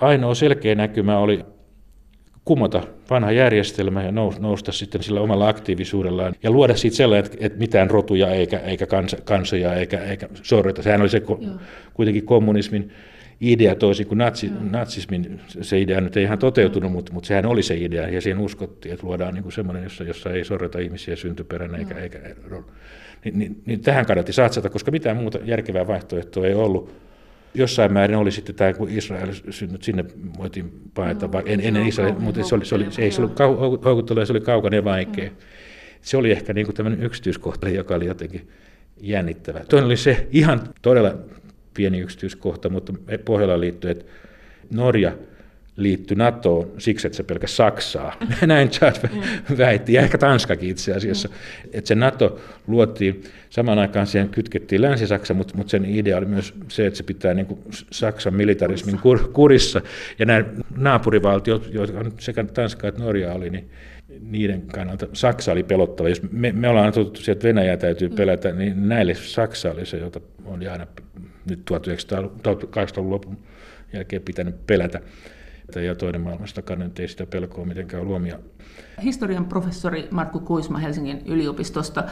[0.00, 1.44] Ainoa selkeä näkymä oli
[2.44, 7.90] kumota vanha järjestelmä ja nousta sitten sillä omalla aktiivisuudellaan ja luoda siitä sellainen, että mitään
[7.90, 8.86] rotuja eikä, eikä
[9.24, 10.82] kansoja eikä, eikä sorreta.
[10.82, 11.56] Sehän oli se Joo.
[11.94, 12.92] kuitenkin kommunismin
[13.42, 14.70] idea toisin kuin natsi, mm.
[14.70, 16.92] natsismin, se idea nyt ei ihan toteutunut, mm.
[16.92, 20.04] mutta, mutta sehän oli se idea ja siihen uskottiin, että luodaan niin kuin semmoinen, jossa,
[20.04, 22.00] jossa ei sorreta ihmisiä syntyperänä eikä, mm.
[22.00, 22.18] eikä
[23.24, 26.94] niin, niin, niin, tähän kannatti satsata, koska mitään muuta järkevää vaihtoehtoa ei ollut.
[27.54, 30.04] Jossain määrin oli sitten tämä, kun Israel synnyt sinne
[30.38, 33.38] voitiin paeta, no, en, ennen Israel, mutta se, oli, se, oli, se ei se ollut
[33.84, 35.30] houkutteleva, se oli kaukainen ja vaikea.
[35.30, 35.36] Mm.
[36.00, 38.48] Se oli ehkä niin kuin tämmöinen yksityiskohta, joka oli jotenkin
[39.00, 39.60] jännittävä.
[39.68, 41.14] Toinen oli se ihan todella
[41.74, 42.92] pieni yksityiskohta, mutta
[43.24, 44.04] Pohjolaan liittyy, että
[44.70, 45.12] Norja
[45.76, 48.16] liittyi NATOon siksi, että se pelkäsi Saksaa.
[48.46, 49.02] Näin Charles
[49.58, 51.28] väitti, ja ehkä Tanskakin itse asiassa.
[51.72, 56.54] Että se NATO luotiin, samaan aikaan siihen kytkettiin Länsi-Saksa, mutta, mutta sen idea oli myös
[56.68, 57.60] se, että se pitää niin kuin
[57.90, 59.80] Saksan militarismin kur, kurissa.
[60.18, 60.44] Ja nämä
[60.76, 63.70] naapurivaltiot, jotka sekä Tanska että Norja oli, niin
[64.20, 66.08] niiden kannalta Saksa oli pelottava.
[66.08, 68.14] Jos me, me ollaan totuttu siihen, että Venäjää täytyy mm.
[68.14, 70.86] pelätä, niin näille Saksa oli se, jota on aina
[71.50, 73.38] nyt 1980-luvun lopun
[73.92, 75.00] jälkeen pitänyt pelätä.
[75.84, 78.38] Ja toinen maailmasta nyt ei sitä pelkoa mitenkään luomia.
[79.02, 82.04] Historian professori Markku Kuisma Helsingin yliopistosta.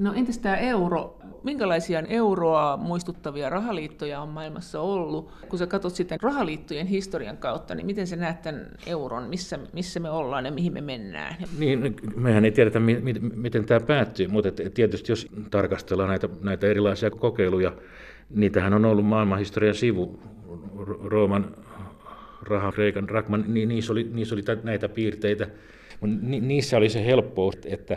[0.00, 1.18] No entäs tämä euro?
[1.42, 5.32] Minkälaisia euroa muistuttavia rahaliittoja on maailmassa ollut?
[5.48, 9.28] Kun sä katsot sitten rahaliittojen historian kautta, niin miten sä näet tämän euron?
[9.28, 11.36] Missä, missä me ollaan ja mihin me mennään?
[11.58, 17.10] Niin, mehän ei tiedetä, miten, miten tämä päättyy, mutta tietysti jos tarkastellaan näitä, näitä erilaisia
[17.10, 17.72] kokeiluja,
[18.30, 20.20] niitähän on ollut maailmanhistorian sivu.
[21.04, 21.56] Rooman
[22.42, 25.46] raha, Kreikan drakma, niin niissä oli, niissä oli näitä piirteitä.
[26.40, 27.96] Niissä oli se helppous, että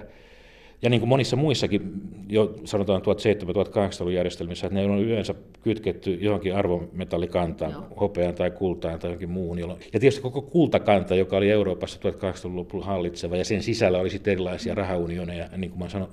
[0.83, 1.81] ja niin kuin monissa muissakin,
[2.29, 7.87] jo sanotaan 1700-1800-luvun järjestelmissä, että ne on yleensä kytketty johonkin arvometallikantaan, Joo.
[7.99, 9.59] hopeaan tai kultaan tai johonkin muuhun.
[9.59, 9.79] Jolloin...
[9.93, 14.75] Ja tietysti koko kultakanta, joka oli Euroopassa 1800-luvulla hallitseva, ja sen sisällä oli sitten erilaisia
[14.75, 16.09] rahaunioneja, niin kuin mä sanon,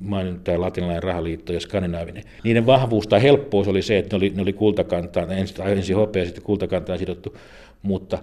[0.00, 2.24] maininnut tämä latinalainen rahaliitto ja skandinaavinen.
[2.44, 6.22] Niiden vahvuus tai helppous oli se, että ne oli, ne oli kultakantaan, ensin, ensin hopea
[6.22, 7.36] ja sitten kultakantaan sidottu,
[7.82, 8.18] mutta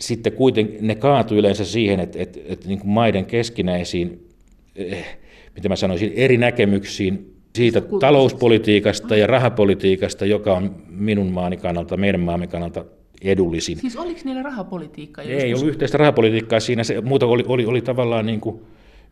[0.00, 4.28] sitten kuitenkin ne kaatui yleensä siihen, että, että, että niin kuin maiden keskinäisiin
[4.76, 5.17] eh,
[5.58, 12.20] miten mä sanoisin, eri näkemyksiin siitä talouspolitiikasta ja rahapolitiikasta, joka on minun maani kannalta, meidän
[12.20, 12.84] maamme kannalta
[13.22, 13.78] edullisin.
[13.78, 15.24] Siis oliko niillä rahapolitiikkaa?
[15.24, 18.60] Ei ollut yhteistä rahapolitiikkaa siinä, se, muuta oli, oli, oli tavallaan niin kuin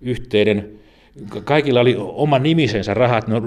[0.01, 0.71] yhteinen,
[1.45, 3.29] kaikilla oli oma nimisensä rahat.
[3.29, 3.43] No,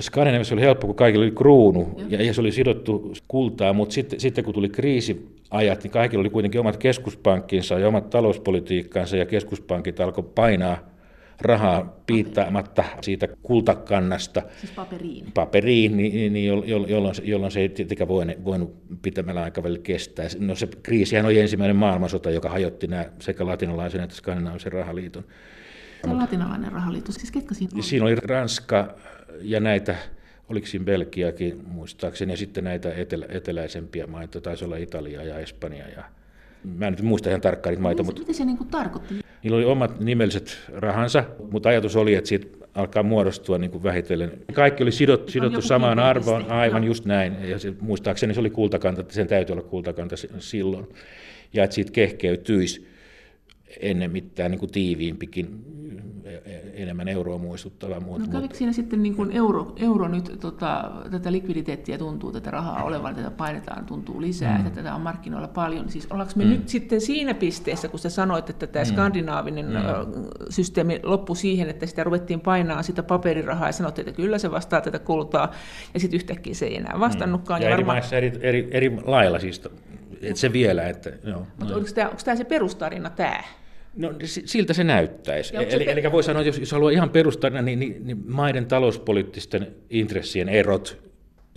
[0.00, 4.20] Skandinaviassa oli helppo, kun kaikilla oli kruunu ja, ja se oli sidottu kultaa, mutta sitten,
[4.20, 10.00] sitten kun tuli kriisiajat, niin kaikilla oli kuitenkin omat keskuspankkinsa ja omat talouspolitiikkansa ja keskuspankit
[10.00, 10.95] alkoi painaa
[11.40, 16.46] rahaa piittaamatta siitä kultakannasta siis paperiin, paperiin niin, niin, niin
[16.88, 20.26] jolloin, jolloin se ei tietenkään voinut, voinut pitämällä aikavälillä kestää.
[20.38, 25.24] No se kriisihän oli ensimmäinen maailmansota, joka hajotti nämä sekä latinalaisen että skandinaavisen rahaliiton.
[26.04, 27.82] Se on latinalainen rahaliitto, siis ketkä siinä oli?
[27.82, 28.94] Siinä oli Ranska
[29.40, 29.96] ja näitä
[30.48, 35.88] oliko siinä Belgiakin muistaakseni, ja sitten näitä etelä, eteläisempiä maita, taisi olla Italia ja Espanja.
[35.88, 36.04] Ja,
[36.74, 38.20] mä en nyt muista ihan tarkkaan niitä maita, mutta...
[38.20, 39.14] Mitä se niin tarkoitti?
[39.42, 44.32] Niillä oli omat nimelliset rahansa, mutta ajatus oli, että siitä alkaa muodostua niin kuin vähitellen.
[44.52, 47.36] Kaikki oli sidottu, sidottu samaan arvoon, aivan just näin.
[47.48, 50.88] Ja se, muistaakseni se oli kultakanta, että sen täytyy olla kultakanta silloin.
[51.52, 52.88] Ja että siitä kehkeytyisi
[53.80, 55.64] ennen mitään niin kuin tiiviimpikin,
[56.76, 58.24] enemmän euroa muistuttava muoto.
[58.24, 62.84] No kävikö siinä sitten niin kuin euro, euro nyt, tota, tätä likviditeettiä tuntuu, tätä rahaa
[62.84, 64.66] olevan, tätä painetaan tuntuu lisää, mm.
[64.66, 65.88] että tätä on markkinoilla paljon.
[65.88, 66.50] Siis ollaanko me mm.
[66.50, 68.88] nyt sitten siinä pisteessä, kun sä sanoit, että tämä mm.
[68.88, 69.72] skandinaavinen mm.
[70.48, 74.80] systeemi loppui siihen, että sitä ruvettiin painaa sitä paperirahaa ja sanottiin, että kyllä se vastaa
[74.80, 75.52] tätä kultaa,
[75.94, 77.60] ja sitten yhtäkkiä se ei enää vastannutkaan.
[77.60, 77.62] Mm.
[77.62, 77.96] Ja, ja eri varmaan...
[77.96, 79.62] maissa eri, eri, eri lailla siis,
[80.22, 80.88] että se vielä.
[80.88, 83.42] Että, joo, Mutta tämä, onko tämä se perustarina tämä?
[83.96, 85.56] No siltä se näyttäisi.
[85.56, 85.92] Eli, se...
[85.92, 91.06] eli voi sanoa, jos, jos haluaa ihan perustaa, niin, niin, niin maiden talouspoliittisten intressien erot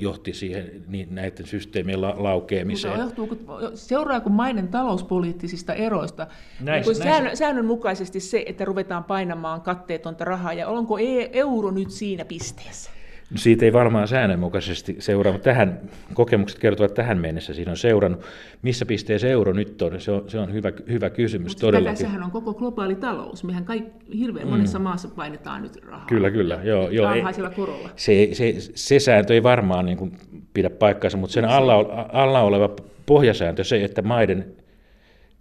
[0.02, 3.00] johti siihen niin näiden systeemien la, laukeamiseen.
[3.00, 3.36] johtuuko,
[3.74, 6.28] seuraako maiden talouspoliittisista eroista
[6.62, 7.36] näissä, niin näissä...
[7.36, 12.92] säännönmukaisesti se, että ruvetaan painamaan katteetonta rahaa, ja onko e- euro nyt siinä pisteessä?
[13.36, 15.80] Siitä ei varmaan säännönmukaisesti seuraa, mutta tähän,
[16.14, 18.26] kokemukset kertovat, tähän mennessä siinä on seurannut.
[18.62, 21.98] Missä pisteessä euro nyt on, se on, se on hyvä, hyvä kysymys mutta todellakin.
[21.98, 23.44] Sehän on koko globaali talous.
[23.44, 24.52] Mehän kaikki, hirveän mm.
[24.52, 26.06] monessa maassa painetaan nyt rahaa.
[26.08, 26.60] Kyllä, kyllä.
[26.64, 27.24] Joo, joo, ei,
[27.56, 27.90] korolla.
[27.96, 30.12] Se, se, se sääntö ei varmaan niin kuin
[30.54, 31.76] pidä paikkaansa, mutta sen alla,
[32.14, 32.70] alla oleva
[33.06, 34.56] pohjasääntö se, että maiden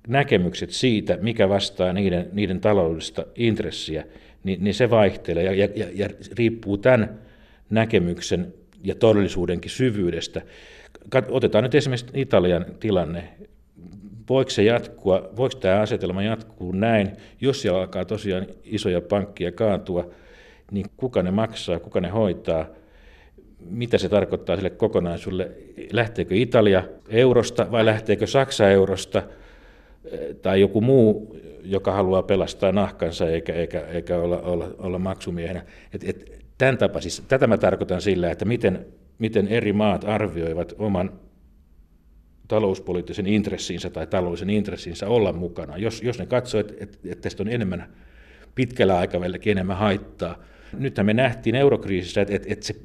[0.09, 4.05] näkemykset siitä, mikä vastaa niiden, niiden taloudellista intressiä,
[4.45, 6.09] niin, niin se vaihtelee ja, ja, ja
[6.39, 7.28] riippuu tämän
[7.71, 8.55] näkemyksen
[8.85, 10.43] ja todellisuudenkin syvyydestä.
[11.31, 13.29] Otetaan nyt esimerkiksi Italian tilanne.
[14.29, 17.11] Voiko se jatkua, voiko tämä asetelma jatkuu näin,
[17.41, 20.11] jos siellä alkaa tosiaan isoja pankkia kaantua,
[20.71, 22.67] niin kuka ne maksaa, kuka ne hoitaa,
[23.71, 25.51] mitä se tarkoittaa sille kokonaisuudelle,
[25.93, 29.23] lähteekö Italia eurosta vai lähteekö Saksa eurosta,
[30.43, 35.63] tai joku muu, joka haluaa pelastaa nahkansa eikä, eikä, eikä olla, olla, olla maksumiehenä.
[35.95, 38.87] Et, et, Tämän tapa, siis, tätä mä tarkoitan sillä, että miten,
[39.19, 41.21] miten eri maat arvioivat oman
[42.49, 45.77] talouspoliittisen intressinsä tai taloudellisen intressinsä olla mukana.
[45.77, 47.93] Jos, jos ne katsoo, että, että, tästä on enemmän
[48.55, 50.39] pitkällä aikavälilläkin enemmän haittaa.
[50.79, 52.77] Nythän me nähtiin eurokriisissä, että, että, että se,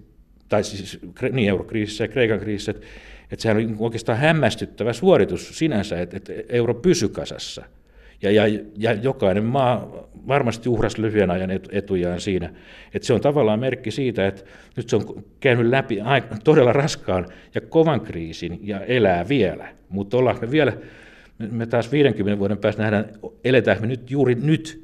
[0.49, 0.99] tai siis
[1.31, 2.87] niin eurokriisissä ja Kreikan kriisissä, että,
[3.31, 7.65] että sehän oli oikeastaan hämmästyttävä suoritus sinänsä, että, että euro pysy kasassa.
[8.23, 12.53] Ja, ja, ja jokainen maa varmasti uhrasi lyhyen ajan etujaan siinä.
[12.93, 14.43] Että se on tavallaan merkki siitä, että
[14.77, 15.99] nyt se on käynyt läpi
[16.43, 19.67] todella raskaan ja kovan kriisin ja elää vielä.
[19.89, 20.73] Mutta ollaan me vielä,
[21.51, 23.05] me taas 50 vuoden päästä nähdään,
[23.43, 24.83] eletään me nyt juuri nyt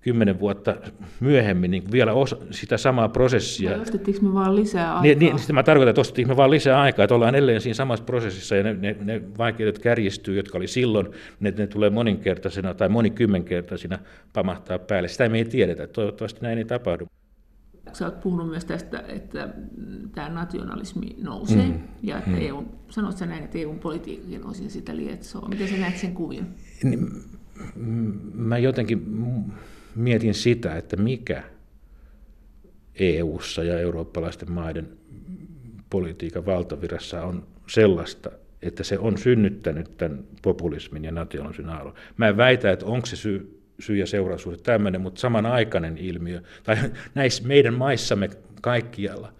[0.00, 0.76] kymmenen vuotta
[1.20, 3.70] myöhemmin niin vielä osa sitä samaa prosessia.
[3.70, 5.02] Vai ostettiinko me vaan lisää aikaa?
[5.02, 7.74] Niin, niin sitten mä tarkoitan, että ostettiinko me vaan lisää aikaa, että ollaan edelleen siinä
[7.74, 11.08] samassa prosessissa ja ne, ne, ne vaikeudet kärjistyy, jotka oli silloin,
[11.40, 13.98] ne, ne tulee moninkertaisena tai monikymmenkertaisina
[14.32, 15.08] pamahtaa päälle.
[15.08, 17.06] Sitä me ei tiedetä, toivottavasti näin ei tapahdu.
[17.92, 19.48] Sä oot puhunut myös tästä, että
[20.14, 21.80] tämä nationalismi nousee, mm.
[22.02, 22.40] ja että mm.
[22.40, 25.48] EU, sanot sä näin, että EU-politiikkakin osin sitä lietsoa.
[25.48, 26.46] Miten sä näet sen kuvin?
[26.84, 27.08] Niin,
[28.34, 29.22] mä jotenkin
[29.94, 31.42] mietin sitä, että mikä
[32.94, 34.88] EU:ssa ja eurooppalaisten maiden
[35.90, 38.30] politiikan valtavirassa on sellaista,
[38.62, 41.66] että se on synnyttänyt tämän populismin ja nationalismin.
[42.16, 46.76] Mä en väitä, että onko se syy, syy- ja seuraussuhde tämmöinen, mutta samanaikainen ilmiö, tai
[47.14, 48.30] näissä meidän maissamme
[48.62, 49.32] kaikkialla,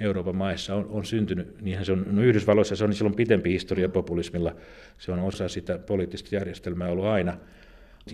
[0.00, 3.88] Euroopan maissa on, on syntynyt, niinhän se on, no Yhdysvalloissa se on silloin pitempi historia
[3.88, 4.54] populismilla,
[4.98, 7.36] se on osa sitä poliittista järjestelmää ollut aina,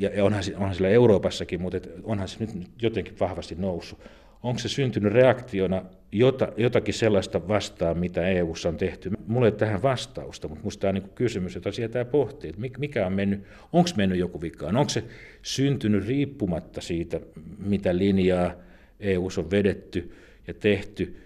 [0.01, 3.99] ja onhan, onhan sillä Euroopassakin, mutta et onhan se nyt jotenkin vahvasti noussut.
[4.43, 5.83] Onko se syntynyt reaktiona
[6.13, 9.11] jota, jotakin sellaista vastaan, mitä EU:ssa on tehty?
[9.27, 12.79] Mulla ei ole tähän vastausta, mutta minusta tämä on niin kysymys, jota sieltä pohtii, että
[12.79, 13.43] mikä on mennyt,
[13.73, 15.05] onko mennyt joku vikaan, onko se
[15.43, 17.21] syntynyt riippumatta siitä,
[17.59, 18.55] mitä linjaa
[19.01, 20.13] EU:ssa on vedetty
[20.47, 21.17] ja tehty,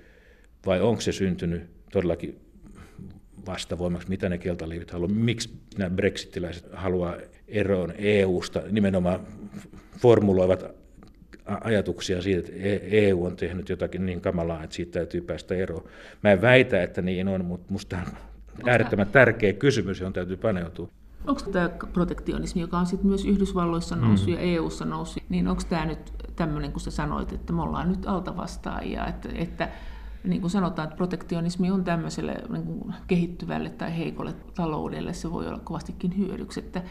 [0.67, 1.63] vai onko se syntynyt
[1.93, 2.39] todellakin
[3.47, 7.17] vastavoimaksi, mitä ne keltaliivit haluaa, miksi nämä brexitiläiset haluaa
[7.49, 9.21] eroon EU-sta, nimenomaan
[9.99, 10.65] formuloivat
[11.61, 15.85] ajatuksia siitä, että EU on tehnyt jotakin niin kamalaa, että siitä täytyy päästä eroon.
[16.23, 20.89] Mä en väitä, että niin on, mutta tämä on äärettömän tärkeä kysymys, johon täytyy paneutua.
[21.27, 24.35] Onko tämä protektionismi, joka on sitten myös Yhdysvalloissa noussut mm.
[24.35, 28.07] ja EU:ssa noussut, niin onko tämä nyt tämmöinen, kun sä sanoit, että me ollaan nyt
[28.07, 29.69] altavastaajia, että, että
[30.25, 35.49] niin kuin sanotaan, että protektionismi on tämmöiselle niin kuin kehittyvälle tai heikolle taloudelle, se voi
[35.49, 36.83] olla kovastikin hyödyksi, että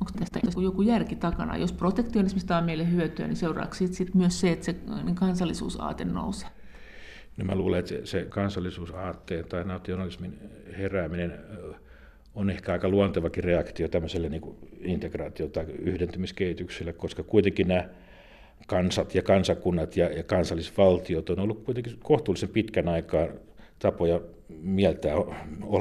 [0.00, 1.56] onko tästä joku järki takana.
[1.56, 6.48] Jos protektionismista on meille hyötyä, niin seuraavaksi sit myös se, että se niin kansallisuusaate nousee.
[7.36, 10.38] No mä luulen, että se kansallisuusaatteen tai nationalismin
[10.78, 11.32] herääminen
[12.34, 17.88] on ehkä aika luontevakin reaktio tämmöiselle niin integraatio- tai yhdentymiskehitykselle, koska kuitenkin nämä
[18.66, 23.26] kansat ja kansakunnat ja, ja kansallisvaltiot on ollut kuitenkin kohtuullisen pitkän aikaa
[23.78, 25.14] tapoja mieltää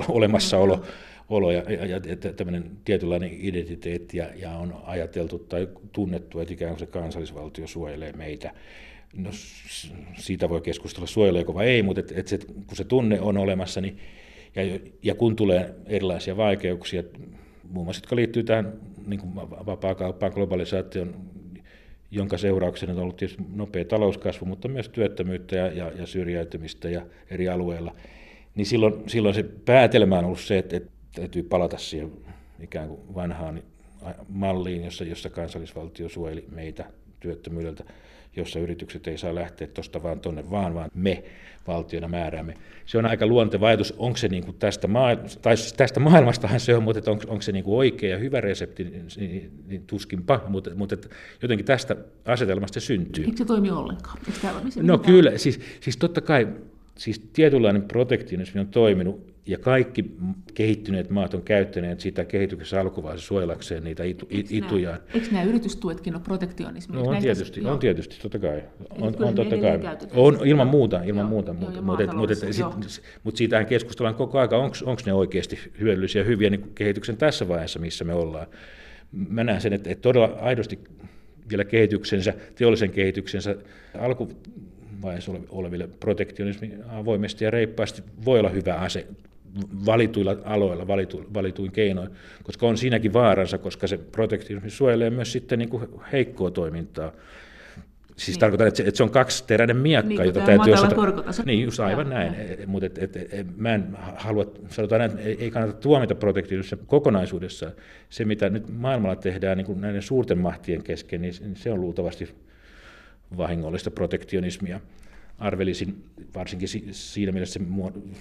[0.08, 0.84] olemassaolo
[1.30, 2.00] olo ja, ja, ja
[2.36, 8.14] tämmöinen tietynlainen identiteetti ja, ja on ajateltu tai tunnettu, että ikään kuin se kansallisvaltio suojelee
[8.14, 8.52] meitä.
[9.18, 9.30] No,
[10.18, 13.82] siitä voi keskustella, suojeleeko vai ei, mutta et, et se, kun se tunne on olemassa,
[13.82, 13.98] niin,
[14.56, 17.04] ja, ja kun tulee erilaisia vaikeuksia,
[17.70, 18.74] muun muassa jotka liittyy tähän
[19.08, 21.16] niin kuin vapaakauppaan, globalisaation,
[22.12, 27.02] jonka seurauksena on ollut tietysti nopea talouskasvu, mutta myös työttömyyttä ja, ja, ja syrjäytymistä ja
[27.30, 27.96] eri alueilla,
[28.56, 32.12] niin silloin, silloin se päätelmä on ollut se, että, että täytyy palata siihen
[32.60, 33.64] ikään kuin vanhaan
[34.30, 36.86] malliin, jossa, jossa kansallisvaltio suojeli meitä
[37.20, 37.84] työttömyydeltä,
[38.36, 41.24] jossa yritykset ei saa lähteä tuosta vaan tuonne vaan, vaan me
[41.68, 42.54] valtiona määräämme.
[42.86, 46.60] Se on aika luonteva ajatus, onko se niin kuin tästä, maailmasta, tai siis tästä maailmastahan
[46.60, 49.84] se on, mutta onko, onko se niin kuin oikea ja hyvä resepti, niin, niin, niin
[49.88, 50.98] tuskinpa, mutta, mutta
[51.42, 51.96] jotenkin tästä
[52.26, 53.26] asetelmasta se syntyy.
[53.26, 54.18] Eikö se toimi ollenkaan?
[54.44, 55.00] no mitään?
[55.00, 56.48] kyllä, siis, siis totta kai
[56.98, 60.16] siis tietynlainen protektionismi on toiminut ja kaikki
[60.54, 65.00] kehittyneet maat on käyttäneet sitä kehityksessä alkuvaiheessa suojelakseen niitä itu, eikö itujaan.
[65.00, 67.00] Nämä, eikö nämä yritystuetkin ole protektionismia?
[67.00, 68.64] No on tietysti, on tietysti, totta kai.
[68.90, 69.80] On, on totta kai.
[70.14, 71.52] On ilman muuta, ilman joo, muuta.
[71.52, 72.88] Joo, mutta, mutta, mutta,
[73.24, 77.80] mutta siitähän keskustellaan koko ajan, onko ne oikeasti hyödyllisiä ja hyviä niin kehityksen tässä vaiheessa,
[77.80, 78.48] missä me ollaan.
[79.12, 80.80] Mä näen sen, että, että todella aidosti
[81.50, 83.56] vielä kehityksensä, teollisen kehityksensä
[84.00, 89.08] alkuvaiheessa oleville protektionismi avoimesti ja reippaasti voi olla hyvä ase
[89.86, 92.10] valituilla aloilla, valitu, valituin keinoin,
[92.44, 97.12] koska on siinäkin vaaransa, koska se protektionismi suojelee myös sitten niin kuin heikkoa toimintaa.
[98.16, 98.40] Siis niin.
[98.40, 100.96] tarkoitan, että se, että se on kaksiteräinen miakka, niin, jota täytyy osata...
[100.96, 101.44] Korkotaso.
[101.46, 102.36] Niin, just aivan ja, näin.
[102.60, 102.68] Ja.
[102.68, 107.72] Mutta et, et, et, mä en halua, sanotaan näin, ei, ei kannata tuomita protektionismia kokonaisuudessaan.
[108.10, 112.30] Se, mitä nyt maailmalla tehdään niin kuin näiden suurten mahtien kesken, niin se on luultavasti
[113.38, 114.80] vahingollista protektionismia
[115.38, 116.04] arvelisin
[116.36, 117.66] varsinkin siinä mielessä se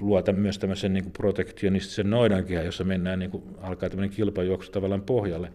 [0.00, 5.02] luo myös tämmöisen niin kuin protektionistisen noidankehän, jossa mennään, niin kuin, alkaa tämmöinen kilpajuoksu tavallaan
[5.02, 5.52] pohjalle.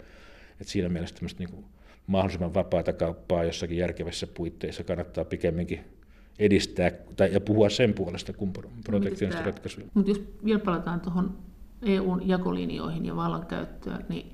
[0.61, 1.65] Et siinä mielessä tämmöistä niin kuin,
[2.07, 5.79] mahdollisimman vapaata kauppaa jossakin järkevässä puitteissa kannattaa pikemminkin
[6.39, 8.53] edistää tai, ja puhua sen puolesta kuin
[8.83, 9.87] protektionista ratkaisuja.
[9.93, 11.37] Mutta jos vielä palataan tuohon
[11.85, 14.31] EUn jakolinjoihin ja vallankäyttöön, niin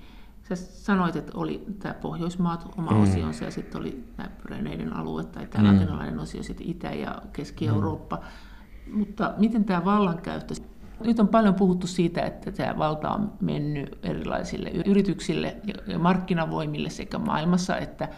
[0.49, 3.01] Sä sanoit, että oli tämä Pohjoismaat oma mm.
[3.01, 5.73] osionsa ja sitten oli tämä Pyreneiden alue tai tämä mm.
[5.73, 8.15] latinalainen osio, sitten Itä- ja Keski-Eurooppa.
[8.15, 8.97] Mm.
[8.97, 10.53] Mutta miten tämä vallankäyttö?
[10.99, 17.17] Nyt on paljon puhuttu siitä, että tämä valta on mennyt erilaisille yrityksille ja markkinavoimille sekä
[17.17, 18.09] maailmassa että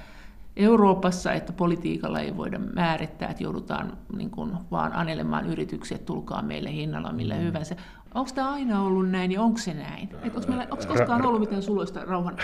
[0.55, 6.71] Euroopassa, että politiikalla ei voida määrittää, että joudutaan niin kuin vaan anelemaan yritykset, tulkaa meille
[6.71, 7.41] hinnalla millä mm.
[7.41, 7.75] hyvänsä.
[8.13, 10.09] Onko tämä aina ollut näin ja onko se näin?
[10.71, 12.37] onko, koskaan ollut mitään suloista rauhan?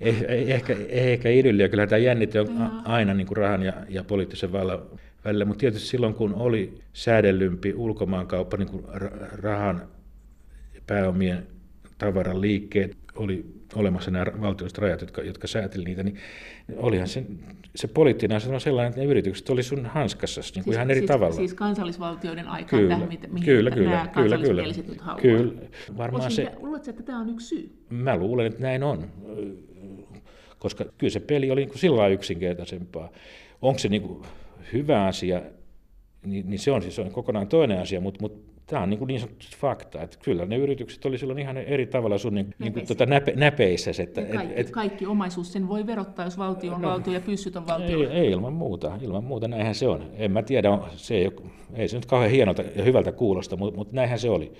[0.00, 1.68] ehkä, ehkä idylliä.
[1.68, 2.48] Kyllä tämä jännite on
[2.84, 4.78] aina niin kuin rahan ja, ja poliittisen vallan
[5.24, 8.84] välillä, mutta tietysti silloin kun oli säädellympi ulkomaankauppa, niin kuin
[9.32, 9.82] rahan
[10.86, 11.46] pääomien
[11.98, 16.18] tavaran liikkeet, oli olemassa nämä valtiolliset rajat, jotka, jotka sääteli niitä, niin
[16.76, 17.24] olihan se,
[17.76, 21.00] se poliittinen asema sellainen, että ne yritykset oli sun hanskassa niin kuin siis, ihan eri
[21.00, 21.36] siis, tavalla.
[21.36, 25.20] Siis kansallisvaltioiden aikaan kyllä, tähän, mihin kyllä, kyllä, nämä kyllä, kyllä, nyt haluaa.
[25.20, 25.52] Kyllä,
[25.96, 27.72] varmaan se, luuletko, että tämä on yksi syy?
[27.90, 29.10] Mä luulen, että näin on,
[30.58, 33.10] koska kyllä se peli oli niin kuin sillä yksinkertaisempaa.
[33.62, 34.22] Onko se niin kuin
[34.72, 35.42] hyvä asia,
[36.24, 39.08] niin, niin se on siis on kokonaan toinen asia, mutta, mutta Tämä on niin, kuin
[39.08, 42.72] niin sanottu fakta, että kyllä ne yritykset oli silloin ihan eri tavalla sun niin, niin
[42.72, 43.90] kuin tuota näpe, näpeissä.
[43.98, 47.56] Että, kaikki, et, kaikki omaisuus sen voi verottaa, jos valtio on no, valtio ja pyssyt
[47.56, 48.10] on valtio.
[48.10, 50.10] Ei, ei, ilman muuta, ilman muuta, näinhän se on.
[50.14, 51.30] En mä tiedä, se ei,
[51.74, 54.52] ei se nyt kauhean hienolta ja hyvältä kuulosta, mutta, mutta näinhän se oli.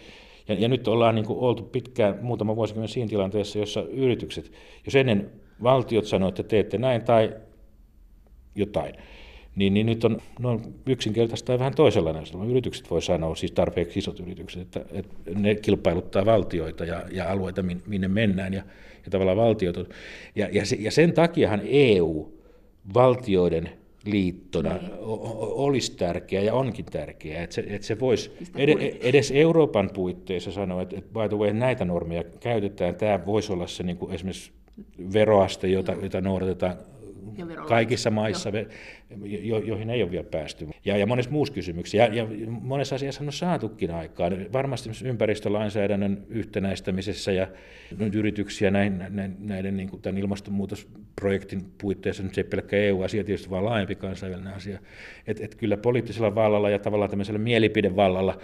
[0.49, 4.53] Ja, ja nyt ollaan niin kuin oltu pitkään, muutama vuosikymmen siinä tilanteessa, jossa yritykset,
[4.85, 5.31] jos ennen
[5.63, 7.35] valtiot sanoivat, että teette näin tai
[8.55, 8.95] jotain,
[9.57, 12.25] niin, niin nyt on no, yksinkertaista tai vähän toisenlainen.
[12.49, 17.63] Yritykset voi sanoa, siis tarpeeksi isot yritykset, että, että ne kilpailuttaa valtioita ja, ja alueita,
[17.87, 18.63] minne mennään ja,
[19.05, 19.77] ja tavallaan valtiot.
[20.35, 22.33] Ja, ja, se, ja sen takiahan EU
[22.95, 23.71] valtioiden
[24.05, 24.93] liittona niin.
[25.41, 28.33] olisi tärkeä ja onkin tärkeää, että se, että se voisi
[29.03, 33.67] edes Euroopan puitteissa sanoa, että, että by the way, näitä normeja käytetään, tämä voisi olla
[33.67, 34.53] se niin kuin esimerkiksi
[35.13, 36.77] veroaste, jota, jota noudatetaan
[37.69, 38.51] kaikissa maissa,
[39.25, 40.69] jo, joihin ei ole vielä päästy.
[40.85, 41.97] Ja, ja monessa muussa kysymyksissä.
[41.97, 44.53] Ja, ja monessa asiassa on saatukin aikaan.
[44.53, 47.47] Varmasti ympäristölainsäädännön yhtenäistämisessä ja
[47.99, 53.25] nyt yrityksiä näin, näin, näiden niin kuin tämän ilmastonmuutosprojektin puitteissa, nyt se ei pelkkä EU-asia,
[53.25, 54.79] tietysti vaan laajempi kansainvälinen asia.
[55.27, 58.39] Että et kyllä poliittisella vallalla ja tavallaan tämmöisellä mielipidevallalla,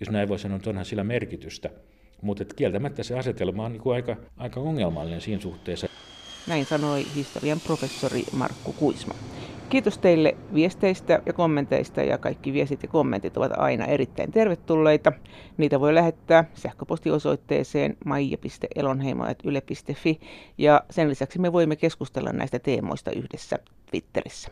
[0.00, 1.70] jos näin voi sanoa, onhan sillä merkitystä.
[2.22, 5.86] Mutta kieltämättä se asetelma on niin kuin aika, aika ongelmallinen siinä suhteessa.
[6.50, 9.14] Näin sanoi historian professori Markku Kuisma.
[9.68, 15.12] Kiitos teille viesteistä ja kommenteista ja kaikki viestit ja kommentit ovat aina erittäin tervetulleita.
[15.56, 20.20] Niitä voi lähettää sähköpostiosoitteeseen maija.elonheimo.yle.fi
[20.58, 23.58] ja sen lisäksi me voimme keskustella näistä teemoista yhdessä
[23.90, 24.50] Twitterissä.